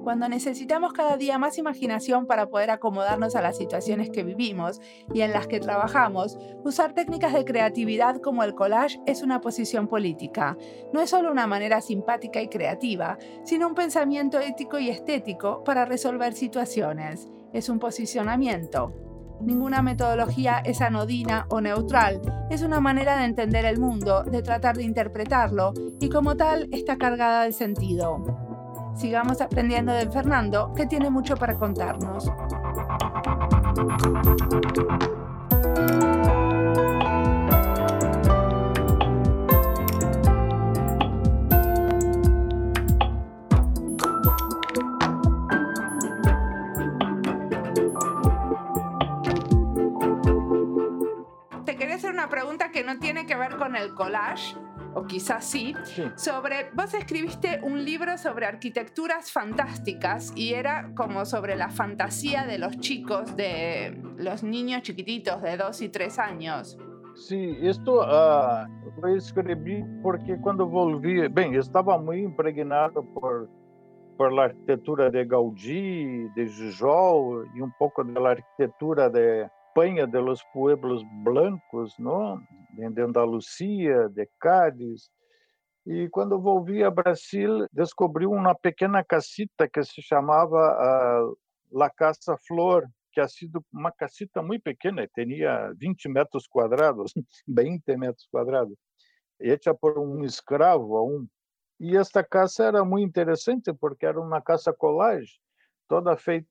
[0.04, 4.80] Cuando necesitamos cada día más imaginación para poder acomodarnos a las situaciones que vivimos
[5.12, 9.88] y en las que trabajamos, usar técnicas de creatividad como el collage es una posición
[9.88, 10.56] política.
[10.94, 15.86] No es solo una manera simpática y creativa, sino un pensamiento ético y estético para
[15.86, 17.28] resolver situaciones.
[17.52, 19.05] Es un posicionamiento,
[19.42, 24.78] Ninguna metodología es anodina o neutral, es una manera de entender el mundo, de tratar
[24.78, 28.24] de interpretarlo y como tal está cargada de sentido.
[28.96, 32.32] Sigamos aprendiendo de Fernando, que tiene mucho para contarnos.
[52.86, 54.56] No tiene que ver con el collage,
[54.94, 55.74] o quizás sí,
[56.16, 62.58] sobre, vos escribiste un libro sobre arquitecturas fantásticas y era como sobre la fantasía de
[62.58, 66.78] los chicos, de los niños chiquititos de dos y tres años.
[67.16, 68.68] Sí, esto uh,
[69.02, 73.50] lo escribí porque cuando volví, bem, eu estava muito impregnado por,
[74.18, 80.20] por la arquitetura de Gaudí, de Gijol e um pouco da arquitetura de Espanha de
[80.20, 82.42] los pueblos blancos, não?
[82.76, 85.10] De Andalucia, de Cádiz.
[85.86, 91.38] E quando volvi a Brasil, descobri uma pequena casita que se chamava uh,
[91.72, 97.14] La Casa Flor, que ha sido uma casita muito pequena, tinha 20 metros quadrados,
[97.48, 98.76] 20 metros quadrados,
[99.40, 101.28] hecha por um escravo aún.
[101.80, 105.40] E esta casa era muito interessante porque era uma casa collage
[105.88, 106.48] toda feita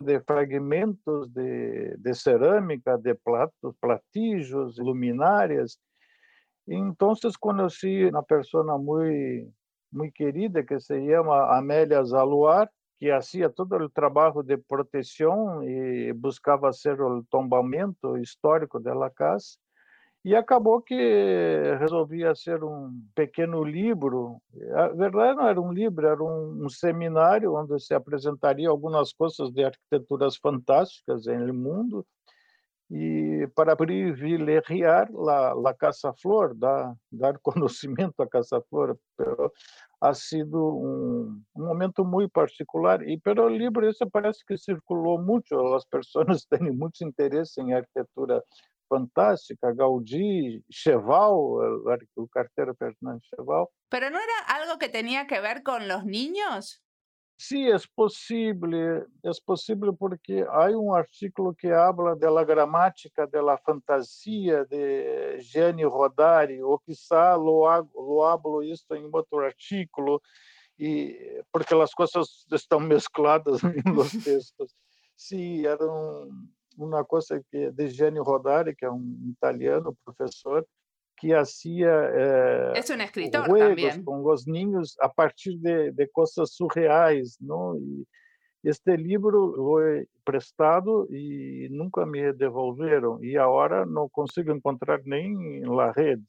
[0.00, 5.78] de fragmentos de, de cerâmica, de platos, platillos, luminárias.
[6.66, 9.52] Então, conheci uma pessoa muito
[9.90, 16.12] muito querida que se chama Amélia Zaluar, que fazia todo o trabalho de proteção e
[16.12, 19.56] buscava ser o tombamento histórico da casa.
[20.28, 20.94] E acabou que
[21.80, 24.42] resolvi fazer um pequeno livro.
[24.74, 29.50] A verdade não era um livro, era um, um seminário onde se apresentaria algumas coisas
[29.50, 32.06] de arquiteturas fantásticas no mundo
[32.90, 38.98] e para privilegiar a, a Casa Flor, dar, dar conhecimento à Casa Flor.
[39.16, 39.50] Pero
[39.98, 45.56] ha sido um, um momento muito particular e pelo livro esse parece que circulou muito,
[45.74, 48.44] as pessoas têm muito interesse em arquitetura
[48.88, 53.66] fantástica, Gaudí, Cheval, el, cartero Fernando Cheval.
[53.88, 56.82] ¿Pero no era algo que tenía que ver con los niños?
[57.40, 63.40] Sí, es posible, es posible porque hay un artículo que habla de la gramática de
[63.40, 67.62] la fantasía de Gianni Rodari, o quizá lo,
[67.94, 70.20] lo hablo esto en otro artículo,
[70.76, 71.14] y,
[71.52, 74.76] porque las cosas están mezcladas en los textos.
[75.14, 80.66] Sí, era un, uma coisa que de Gianni Rodari, que é um italiano professor,
[81.18, 82.82] que fazia eh, é
[83.98, 87.76] um com os ninhos a partir de, de coisas surreais, não?
[87.76, 88.06] E
[88.64, 95.90] este livro foi prestado e nunca me devolveram e agora não consigo encontrar nem na
[95.92, 96.24] rede.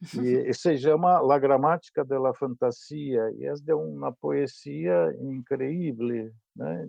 [0.00, 6.32] E se chama La Gramática de la Fantasia e é de uma poesia incrível.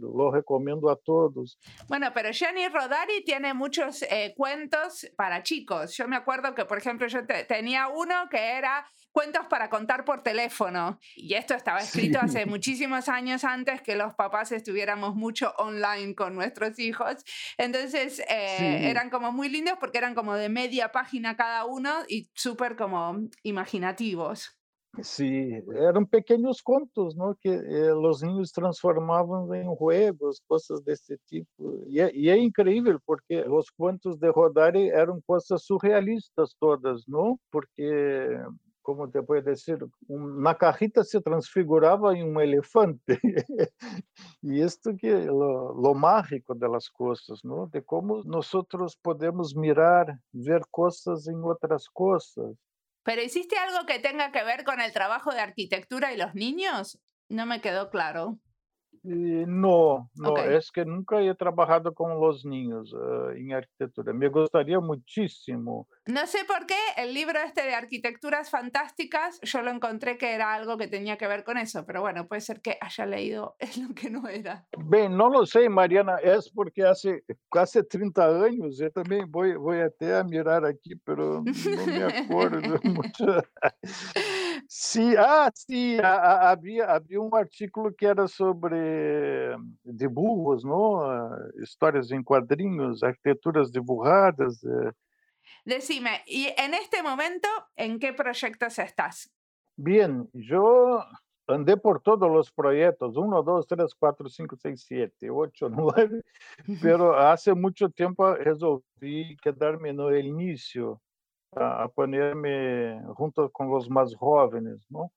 [0.01, 1.57] Lo recomiendo a todos.
[1.87, 5.95] Bueno, pero Jenny Rodari tiene muchos eh, cuentos para chicos.
[5.95, 8.85] Yo me acuerdo que, por ejemplo, yo tenía uno que era
[9.19, 10.97] cuentos para contar por teléfono.
[11.17, 16.35] Y esto estaba escrito hace muchísimos años antes que los papás estuviéramos mucho online con
[16.35, 17.25] nuestros hijos.
[17.57, 22.29] Entonces eh, eran como muy lindos porque eran como de media página cada uno y
[22.33, 24.57] súper como imaginativos.
[25.03, 27.35] Sim, eram pequenos contos, não?
[27.35, 31.85] que eh, os ninhos transformavam em juegos, coisas desse tipo.
[31.87, 37.39] E é, e é, incrível, porque os contos de Rodari eram coisas surrealistas todas, não?
[37.51, 38.39] Porque,
[38.89, 39.77] como te pode dizer,
[40.09, 42.99] um, na carrita se transfigurava em um elefante.
[44.41, 47.67] e isto que é o mágico das coisas, não?
[47.67, 48.49] De como nós
[49.03, 52.55] podemos mirar, ver coisas em outras coisas.
[53.03, 56.99] ¿Pero hiciste algo que tenga que ver con el trabajo de arquitectura y los niños?
[57.29, 58.39] No me quedó claro.
[59.03, 64.13] No, no, es que nunca he trabajado con los niños uh, en arquitectura.
[64.13, 65.87] Me gustaría muchísimo.
[66.05, 70.53] No sé por qué el libro este de arquitecturas fantásticas, yo lo encontré que era
[70.53, 73.77] algo que tenía que ver con eso, pero bueno, puede ser que haya leído es
[73.77, 74.65] lo que no era.
[74.77, 79.79] Bem, no lo sé, Mariana, es porque hace casi 30 años, yo también voy, voy
[79.79, 83.43] a mirar aquí, pero no me acuerdo mucho.
[84.67, 88.75] Sim, ah, sim, havia, havia um artículo que era sobre
[89.85, 90.99] dibujos, não?
[91.61, 94.63] histórias em quadrinhos, arquiteturas dibujadas.
[94.63, 94.91] Eh.
[95.65, 99.29] Decime, e en este momento, ¿en qué proyectos estás?
[99.77, 101.03] Bien, yo
[101.47, 106.21] andé por todos los proyectos, 1, 2, 3, 4, 5, 6, 7, 8, 9,
[106.81, 111.01] pero hace mucho tiempo resolví quedarme no inicio
[111.55, 112.49] a, ponerme
[113.17, 115.09] junto com os mais jovens, não?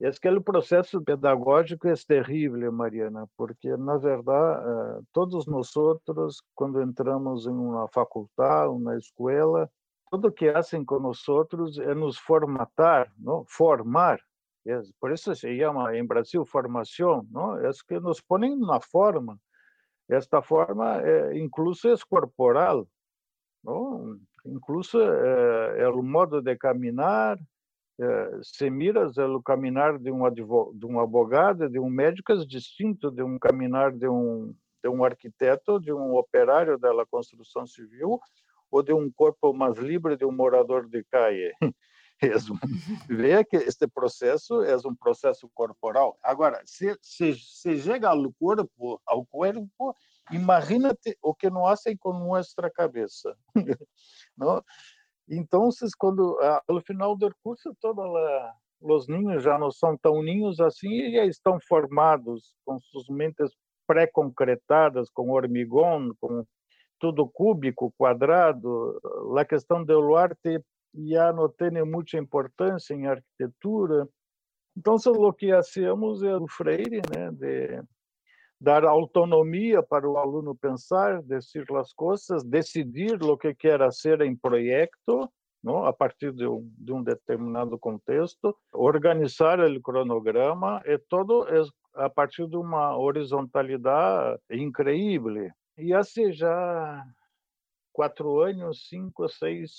[0.00, 5.72] É que o processo pedagógico é terrível, Mariana, porque, na verdade, eh, todos nós,
[6.54, 9.68] quando entramos em uma faculdade, uma escola,
[10.08, 13.44] tudo que fazem nós é nos formatar, não?
[13.48, 14.20] formar.
[15.00, 17.56] Por isso se chama em Brasil formação, não?
[17.58, 19.36] é que nos põem na forma.
[20.08, 22.86] Esta forma, é, incluso, é corporal,
[23.64, 24.18] não?
[24.52, 27.38] Incluso é, é o modo de caminhar,
[28.00, 33.10] eh, se miras o caminhar de um, advogado, de um de um médico, é distinto
[33.10, 38.20] de um caminhar de um, de um arquiteto, de um operário da construção civil
[38.70, 41.52] ou de um corpo mais livre de um morador de calle.
[43.08, 46.18] Veja que este processo é um processo corporal.
[46.22, 49.94] Agora, se, se, se chega ao corpo, ao corpo,
[50.30, 53.36] imagínate o que não fazem com nossa cabeça.
[54.36, 54.62] não?
[55.28, 55.68] Então,
[55.98, 58.04] quando no final do curso, todos
[58.80, 63.50] os ninhos já não são tão ninhos assim e já estão formados com suas mentes
[63.86, 66.44] pré-concretadas, com hormigão, com
[66.98, 69.00] tudo cúbico, quadrado.
[69.36, 70.62] A questão do arte
[70.94, 74.08] já não tem muita importância em arquitetura.
[74.76, 77.82] Então, o que hacemos é o Freire, né, de
[78.60, 84.34] dar autonomia para o aluno pensar, decidir as coisas, decidir o que quer ser em
[84.34, 85.30] projeto,
[85.62, 85.84] não?
[85.84, 91.62] a partir de um, de um determinado contexto, organizar o cronograma, e todo é
[91.94, 95.50] a partir de uma horizontalidade incrível.
[95.76, 97.04] E assim já
[97.92, 99.72] quatro anos, cinco, seis,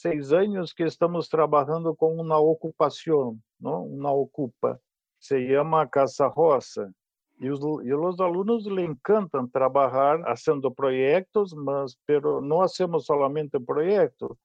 [0.00, 3.84] seis anos que estamos trabalhando com uma ocupação, não?
[3.84, 4.80] uma ocupa,
[5.18, 6.92] se chama Casa Roça.
[7.40, 13.58] E os, e os alunos lhe encantam trabalhar fazendo projetos, mas pero não hacemos somente
[13.60, 14.36] projetos,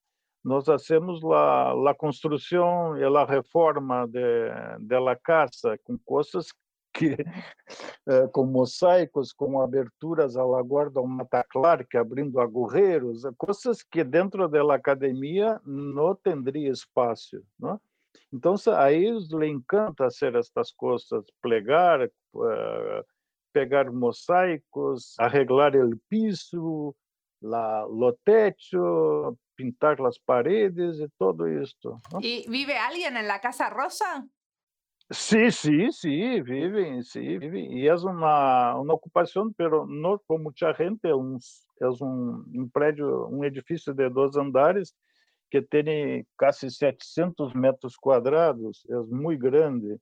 [0.44, 6.48] nós hacemos a, a construção e a reforma de, de la casa com coisas
[6.94, 7.16] que,
[8.08, 14.76] eh, com mosaicos, com aberturas à guarda ao mataclarque, abrindo agorreiros, coisas que dentro da
[14.76, 17.80] academia não teria espaço, não?
[18.32, 22.10] Então, a eles lhe encanta fazer estas coisas, plegar,
[23.54, 26.96] pegar mosaicos, arreglar o piso,
[27.42, 31.98] la, o techo, pintar as paredes e todo isso.
[32.22, 34.28] E vive alguém na Casa Rosa?
[35.12, 37.78] Sim, sim, sim, vivem, sim, vivem.
[37.78, 41.38] E é uma, uma ocupação, pero não com muita gente, é um,
[41.82, 44.94] é um, um prédio, um edifício de dois andares,
[45.52, 50.00] que tem quase 700 metros quadrados, é muito grande.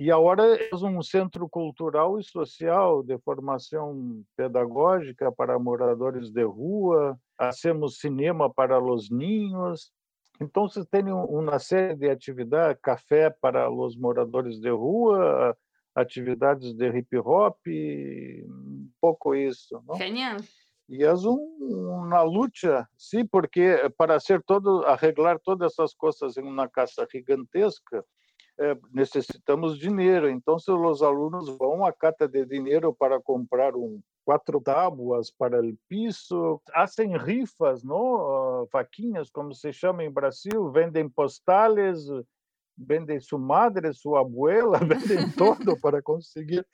[0.00, 7.18] E agora é um centro cultural e social de formação pedagógica para moradores de rua,
[7.36, 9.90] hacemos cinema para os ninhos.
[10.40, 15.56] Então, você tem uma série de atividades, café para os moradores de rua,
[15.96, 19.82] atividades de hip hop, um pouco isso.
[19.84, 19.96] Não?
[19.96, 20.36] Genial.
[20.88, 26.42] E é um, uma luta, sim, porque para ser todo, arreglar todas essas coisas em
[26.44, 28.04] uma casa gigantesca,
[28.58, 30.28] é, necessitamos dinheiro.
[30.28, 35.74] Então, os alunos vão à cata de dinheiro para comprar um quatro tábuas para o
[35.88, 38.68] piso, fazem rifas, não?
[38.70, 42.06] vaquinhas, como se chama em Brasil, vendem postales,
[42.76, 46.66] vendem sua madre, sua abuela, vendem todo para conseguir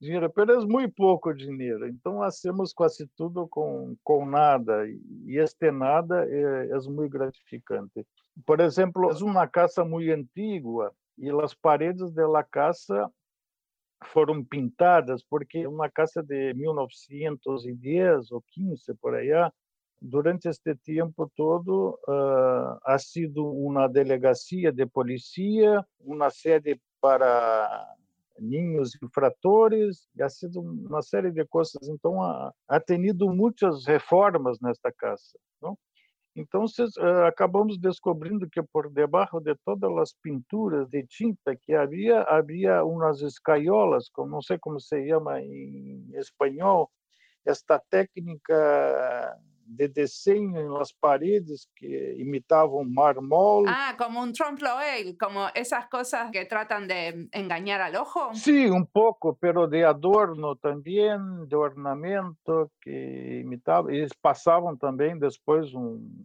[0.00, 1.88] dinheiro, é muito pouco dinheiro.
[1.88, 8.06] Então, fazemos quase tudo com, com nada, e este nada é, é muito gratificante.
[8.46, 10.92] Por exemplo, é uma casa muito antiga,
[11.22, 13.10] e as paredes da casa
[14.06, 19.30] foram pintadas porque uma casa de 1910 ou 15 por aí
[20.00, 27.88] durante este tempo todo uh, ha sido uma delegacia de polícia, uma sede para
[28.38, 31.88] ninhos infratores, ha sido uma série de coisas.
[31.88, 35.38] Então, ha, ha tenido muitas reformas nesta casa.
[35.60, 35.78] Não?
[36.34, 42.22] Então, uh, acabamos descobrindo que por debaixo de todas as pinturas de tinta que havia,
[42.22, 46.90] havia umas escaiolas, como, não sei como se chama em espanhol,
[47.44, 49.36] esta técnica
[49.66, 53.64] de desenho nas paredes que imitavam mármol.
[53.66, 58.34] Ah, como um trompe-l'œil, como essas coisas que tratam de enganar al ojo.
[58.34, 63.90] Sim, um pouco, pero de adorno também, de ornamento que imitavam.
[63.90, 66.24] Eles passavam também depois um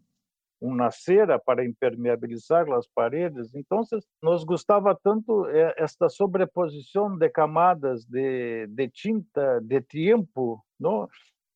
[0.59, 3.53] uma cera para impermeabilizar as paredes.
[3.53, 3.81] Então,
[4.21, 11.07] nos gostava tanto eh, esta sobreposição de camadas de, de tinta, de tempo, não?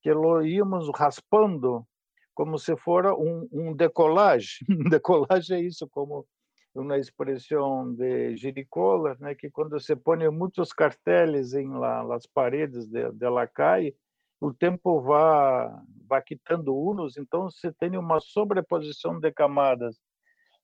[0.01, 0.09] Que
[0.45, 1.85] íamos raspando
[2.33, 4.65] como se fora um, um decolagem.
[4.69, 6.25] Um decolagem é isso, como
[6.73, 12.87] uma expressão de Jericó, né, que quando se põe muitos cartéis em la, las paredes
[12.87, 13.95] de, de la calle,
[14.39, 15.69] o tempo vai
[16.07, 19.97] vai quitando uns, então você tem uma sobreposição de camadas.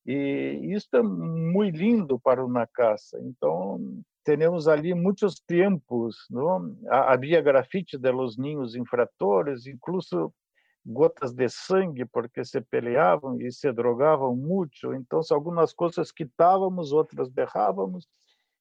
[0.06, 3.20] E isso é muito lindo para uma casa.
[3.22, 4.02] Então,
[4.36, 6.76] temos ali muitos tempos, não?
[6.90, 10.34] Havia grafite de los niños infratores, incluso
[10.86, 14.94] gotas de sangue porque se peleavam e se drogavam muito.
[14.94, 18.06] Então, algumas coisas quitávamos, outras derrávamos,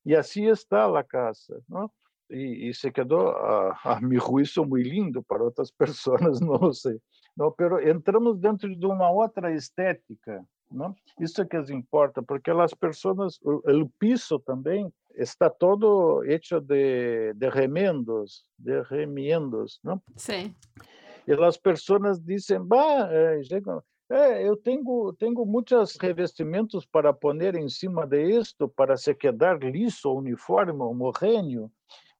[0.05, 1.61] e assim está a casa.
[1.69, 1.91] Não?
[2.31, 7.01] E, e se quedou, a, a meu juízo, muito lindo para outras pessoas, não sei.
[7.37, 10.45] Não, pero entramos dentro de uma outra estética.
[10.71, 10.95] Não?
[11.19, 17.33] Isso é que importa, porque as pessoas, o, o piso também está todo hecho de,
[17.35, 20.01] de remendos, de remiendos, não?
[20.17, 20.55] Sim.
[21.27, 23.09] E as pessoas dizem, bah,
[24.09, 29.59] é, eu tenho tenho muitos revestimentos para pôr em cima de isto para se quedar
[29.59, 31.71] liso, uniforme, homogêneo.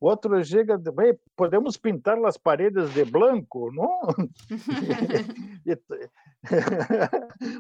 [0.01, 4.01] Outro chega, bem, podemos pintar as paredes de branco, não?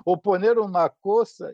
[0.05, 1.51] Ou pôr uma coisa.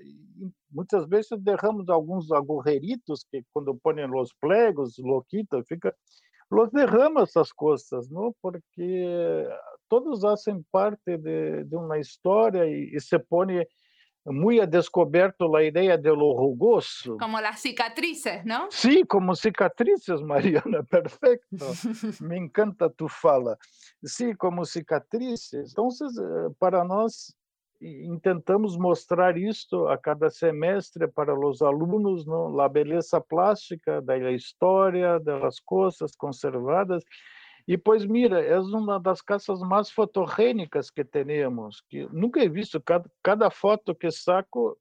[0.73, 5.95] Muitas vezes derramos alguns agujeritos que quando põem os plegos, loquita, fica
[6.51, 8.35] los derrama essas coisas, não?
[8.43, 9.49] Porque
[9.89, 13.66] todos fazem parte de, de uma história e, e se põe
[14.27, 17.16] muito a descoberto a ideia de lo rugoso.
[17.18, 18.70] Como as cicatrizes, não?
[18.70, 21.43] Sim, como cicatrizes, Mariana, perfeito.
[22.20, 23.57] Me encanta tu fala.
[24.05, 25.73] Sim, como cicatrizes.
[25.73, 27.35] Então, eh, para nós,
[27.83, 32.61] intentamos mostrar isto a cada semestre para os alunos, não?
[32.61, 37.03] a beleza plástica da história, das coisas conservadas
[37.66, 42.80] e pois mira, é uma das casas mais fotogênicas que temos, que nunca he visto
[42.80, 44.76] cada, cada foto que saco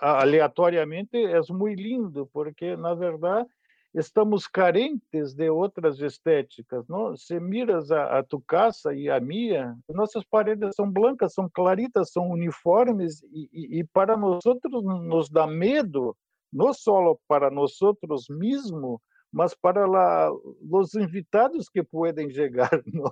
[0.00, 3.48] aleatoriamente é muito lindo, porque na verdade
[3.94, 7.16] estamos carentes de outras estéticas, não?
[7.16, 12.10] Se miras a, a tu casa e a minha, nossas paredes são blancas, são claritas,
[12.10, 16.16] são uniformes e, e, e para nós outros nos dá medo,
[16.52, 18.98] não só para nós outros mesmos,
[19.32, 20.30] mas para lá,
[20.70, 23.10] os invitados que podem chegar, ¿no?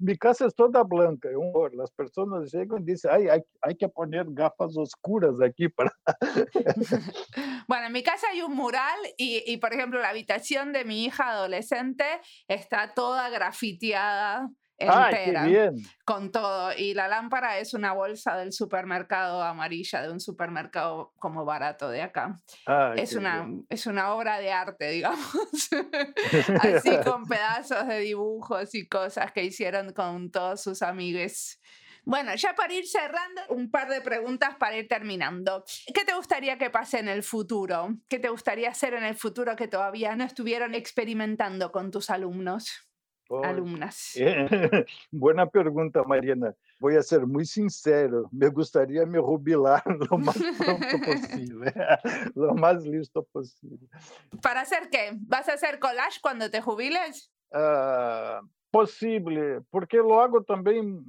[0.00, 1.82] mi casa é toda branca, é um horror.
[1.82, 5.92] As pessoas chegam e dizem, ai, hay, hay que poner gafas oscuras aqui para...
[7.68, 11.04] bueno, en mi casa hay un mural y, y, por ejemplo, la habitación de mi
[11.04, 12.04] hija adolescente
[12.48, 14.48] está toda grafiteada
[14.78, 15.74] entera, bien.
[16.04, 16.72] con todo.
[16.76, 22.02] Y la lámpara es una bolsa del supermercado amarilla, de un supermercado como barato de
[22.02, 22.36] acá.
[22.96, 25.18] es, una, es una obra de arte, digamos.
[26.62, 31.60] Así con pedazos de dibujos y cosas que hicieron con todos sus amigues.
[32.08, 35.62] Bueno, ya para ir cerrando, un par de preguntas para ir terminando.
[35.92, 37.98] ¿Qué te gustaría que pase en el futuro?
[38.08, 42.87] ¿Qué te gustaría hacer en el futuro que todavía no estuvieron experimentando con tus alumnos?
[43.44, 44.14] Alumnas?
[45.12, 46.54] Buena pregunta, Mariana.
[46.80, 48.28] Voy a ser muy sincero.
[48.32, 51.72] Me gustaría me jubilar lo más pronto posible,
[52.34, 53.88] lo más listo posible.
[54.42, 55.12] ¿Para hacer qué?
[55.20, 57.32] ¿Vas a hacer collage cuando te jubiles?
[57.50, 61.02] Uh, posible, porque lo hago também.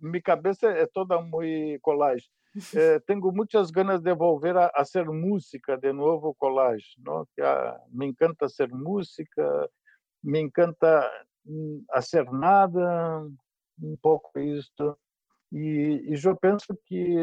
[0.00, 2.28] Minha cabeça é toda muito collage.
[2.74, 7.26] Eh, tenho muitas ganas de volver a, a ser música de novo collage, não?
[7.34, 9.70] Que, ah, me encanta ser música,
[10.22, 11.10] me encanta
[11.90, 13.26] hacer mm, nada,
[13.82, 14.96] um pouco isto.
[15.52, 17.14] E, e eu penso que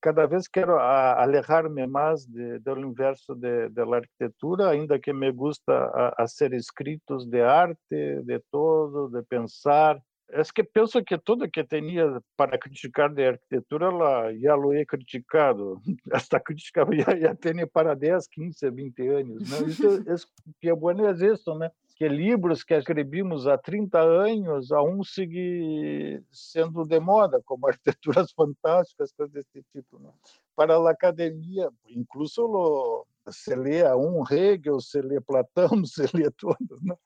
[0.00, 5.70] cada vez quero alejar-me mais de, do universo de, da arquitetura, ainda que me gusta
[5.70, 10.00] a, a ser escritos de arte, de todo, de pensar.
[10.32, 14.86] É que penso que tudo que tinha para criticar de arquitetura, ela já lo he
[14.86, 15.82] criticado.
[16.14, 19.50] Esta crítica já, já tem para 10, 15, 20 anos.
[19.50, 19.68] Né?
[19.68, 20.14] Isso é,
[20.60, 21.70] que é bom é isso, né?
[22.00, 28.32] Que livros que escrevimos há 30 anos, a um seguir sendo de moda, como arquiteturas
[28.32, 29.98] fantásticas, coisas desse tipo.
[29.98, 30.10] Né?
[30.56, 36.82] Para a academia, incluso se lê a um Hegel, se lê Platão, se lê todos,
[36.82, 36.96] né?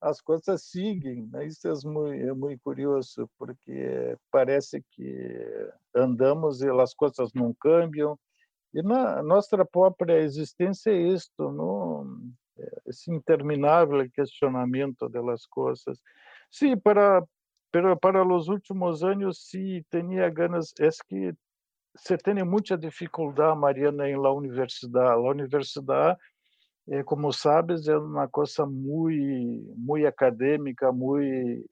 [0.00, 1.26] as coisas seguem.
[1.32, 1.46] Né?
[1.46, 8.16] Isso é muito, é muito curioso, porque parece que andamos e as coisas não cambiam.
[8.72, 12.32] E na nossa própria existência é isto, não?
[12.86, 15.98] Esse interminável questionamento das coisas.
[16.50, 17.22] Sim, para
[17.72, 21.34] para para os últimos anos sim tinha ganas, é que
[21.96, 25.12] se tem muita dificuldade, Mariana, em la universidade.
[25.14, 26.18] A universidade,
[26.88, 31.68] é, como sabes, é uma coisa muito muito acadêmica, muito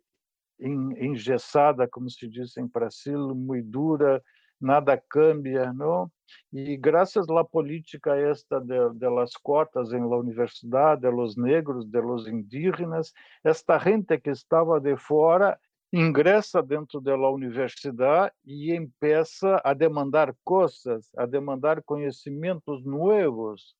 [0.60, 4.22] engessada, como se diz em Brasil, muito dura,
[4.62, 6.10] nada cambia, não?
[6.52, 9.06] E graças à política esta de, de
[9.42, 13.12] cotas em la universidade, de los negros, de los indígenas,
[13.44, 15.58] esta gente que estava de fora
[15.92, 23.74] ingressa dentro da universidade e empieza a demandar coisas, a demandar conhecimentos novos,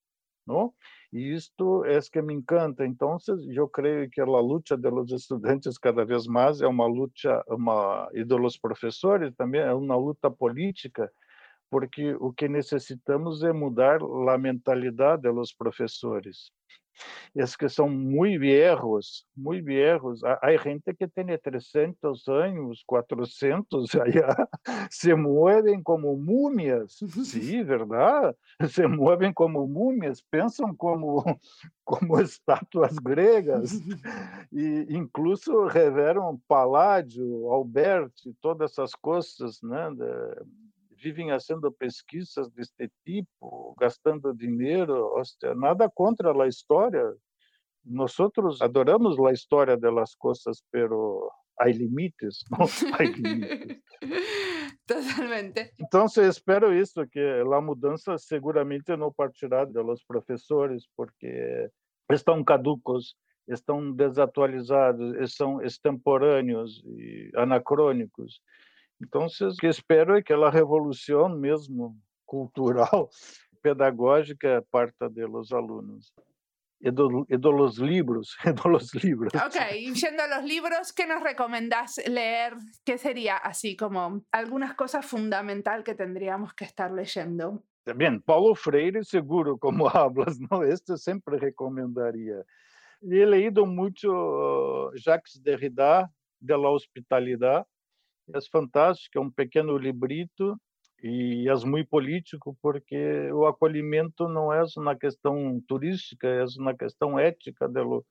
[0.46, 0.74] não?
[1.12, 2.86] E isto é que me encanta.
[2.86, 3.18] Então,
[3.54, 8.24] eu creio que a luta dos estudantes cada vez mais é uma luta, uma e
[8.24, 11.12] dos professores também é uma luta política
[11.72, 13.98] porque o que necessitamos é mudar
[14.28, 16.52] a mentalidade dos professores.
[17.34, 20.22] Es que são muito viejos, muito viejos.
[20.24, 24.48] Há gente que tem 300 anos, 400, allá,
[24.90, 26.98] se movem como múmias.
[27.24, 28.36] Sim, verdade?
[28.68, 31.24] Se movem como múmias, pensam como,
[31.84, 33.72] como estátuas gregas.
[34.52, 39.90] E incluso reveram Paládio, Alberti, todas essas coisas, né?
[41.02, 45.12] Vivem fazendo pesquisas deste tipo, gastando dinheiro,
[45.56, 47.04] nada contra a história.
[47.84, 48.14] Nós
[48.60, 51.28] adoramos a história das coisas, pero
[51.58, 53.82] há limites, não há limites.
[54.86, 55.72] Totalmente.
[55.80, 61.68] Então, espero isso, que a mudança seguramente não partirá dos professores, porque
[62.10, 63.14] estão caducos,
[63.48, 68.40] estão desatualizados, são extemporâneos e anacrônicos.
[69.02, 73.10] Então, o que espero é que a revolução mesmo cultural,
[73.62, 76.12] pedagógica, parta dos alunos.
[76.84, 79.32] E, do, e dos livros, e dos livros.
[79.34, 79.58] Ok,
[79.94, 82.54] yendo a los libros, ¿qué nos recomendás leer?
[82.84, 87.62] ¿Qué sería así como algunas cosas fundamental que tendríamos que estar leyendo?
[87.94, 90.64] Bien, Paulo Freire, seguro, como hablas, ¿no?
[90.64, 92.44] Este sempre recomendaria.
[93.00, 97.64] E leído muito uh, Jacques Derrida, de la hospitalidade,
[98.28, 100.56] é fantástico, é um pequeno librito
[101.02, 107.18] e é muito político porque o acolhimento não é uma questão turística, é uma questão
[107.18, 108.04] ética de, lo,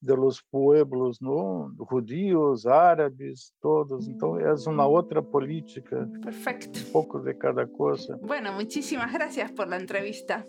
[0.00, 1.72] de los pueblos, no?
[1.90, 4.06] judíos, árabes, todos.
[4.08, 6.06] Então é uma outra política.
[6.22, 6.78] Perfecto.
[6.80, 8.18] Um pouco de cada coisa.
[8.18, 10.46] Bueno, muchísimas gracias por la entrevista.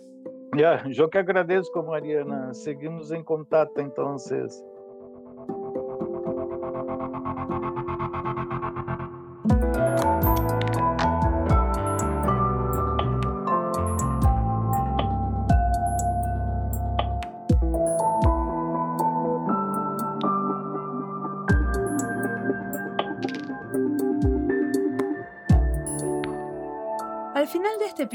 [0.54, 2.54] Yeah, eu que agradeço, Mariana.
[2.54, 4.16] Seguimos em contato, então.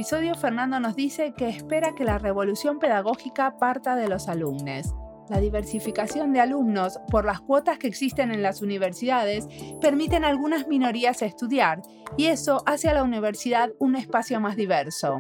[0.02, 4.96] Episodio, Fernando nos dice que espera que la revolución pedagógica parta de los alumnos.
[5.30, 9.48] La diversificación de alumnos por las cuotas que existen en las universidades
[9.80, 11.84] permiten a algunas minorías estudiar
[12.18, 15.20] y eso hace a la universidad un espacio más diverso.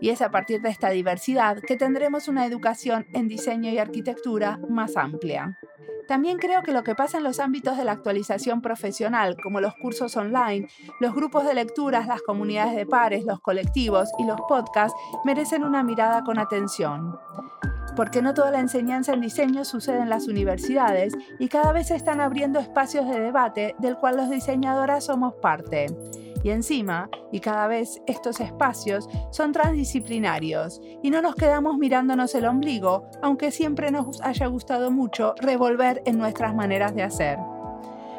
[0.00, 4.60] Y es a partir de esta diversidad que tendremos una educación en diseño y arquitectura
[4.68, 5.58] más amplia.
[6.10, 9.76] También creo que lo que pasa en los ámbitos de la actualización profesional, como los
[9.76, 10.66] cursos online,
[10.98, 15.84] los grupos de lecturas, las comunidades de pares, los colectivos y los podcasts, merecen una
[15.84, 17.16] mirada con atención.
[17.94, 21.94] Porque no toda la enseñanza en diseño sucede en las universidades y cada vez se
[21.94, 25.86] están abriendo espacios de debate del cual los diseñadoras somos parte.
[26.42, 32.46] Y encima, y cada vez estos espacios son transdisciplinarios y no nos quedamos mirándonos el
[32.46, 37.38] ombligo, aunque siempre nos haya gustado mucho revolver en nuestras maneras de hacer.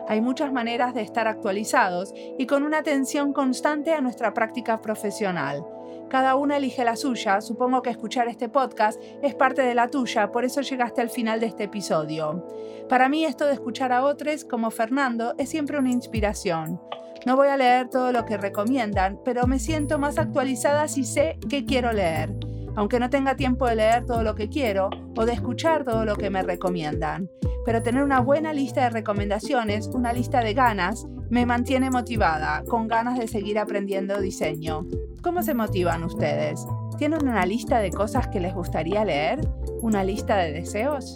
[0.08, 5.66] Hay muchas maneras de estar actualizados y con una atención constante a nuestra práctica profesional.
[6.10, 10.30] Cada una elige la suya, supongo que escuchar este podcast es parte de la tuya,
[10.30, 12.46] por eso llegaste al final de este episodio.
[12.90, 16.82] Para mí esto de escuchar a otros como Fernando es siempre una inspiración.
[17.26, 21.38] No voy a leer todo lo que recomiendan, pero me siento más actualizada si sé
[21.50, 22.34] qué quiero leer,
[22.76, 26.16] aunque no tenga tiempo de leer todo lo que quiero o de escuchar todo lo
[26.16, 27.30] que me recomiendan.
[27.64, 32.88] Pero tener una buena lista de recomendaciones, una lista de ganas, me mantiene motivada, con
[32.88, 34.88] ganas de seguir aprendiendo diseño.
[35.22, 36.66] ¿Cómo se motivan ustedes?
[36.98, 39.48] ¿Tienen una lista de cosas que les gustaría leer?
[39.82, 41.16] ¿Una lista de deseos?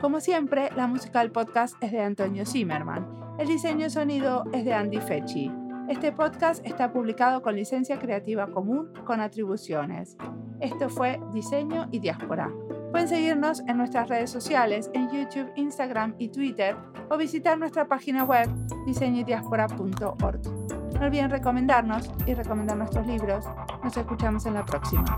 [0.00, 3.04] Como siempre, la música del podcast es de Antonio Zimmerman.
[3.38, 5.50] El diseño de sonido es de Andy Fechi.
[5.88, 10.16] Este podcast está publicado con licencia creativa común con atribuciones.
[10.60, 12.48] Esto fue Diseño y Diáspora.
[12.92, 16.76] Pueden seguirnos en nuestras redes sociales, en YouTube, Instagram y Twitter,
[17.10, 18.48] o visitar nuestra página web
[18.86, 20.40] diseñodiaspora.org.
[20.94, 23.44] No olviden recomendarnos y recomendar nuestros libros.
[23.82, 25.16] Nos escuchamos en la próxima.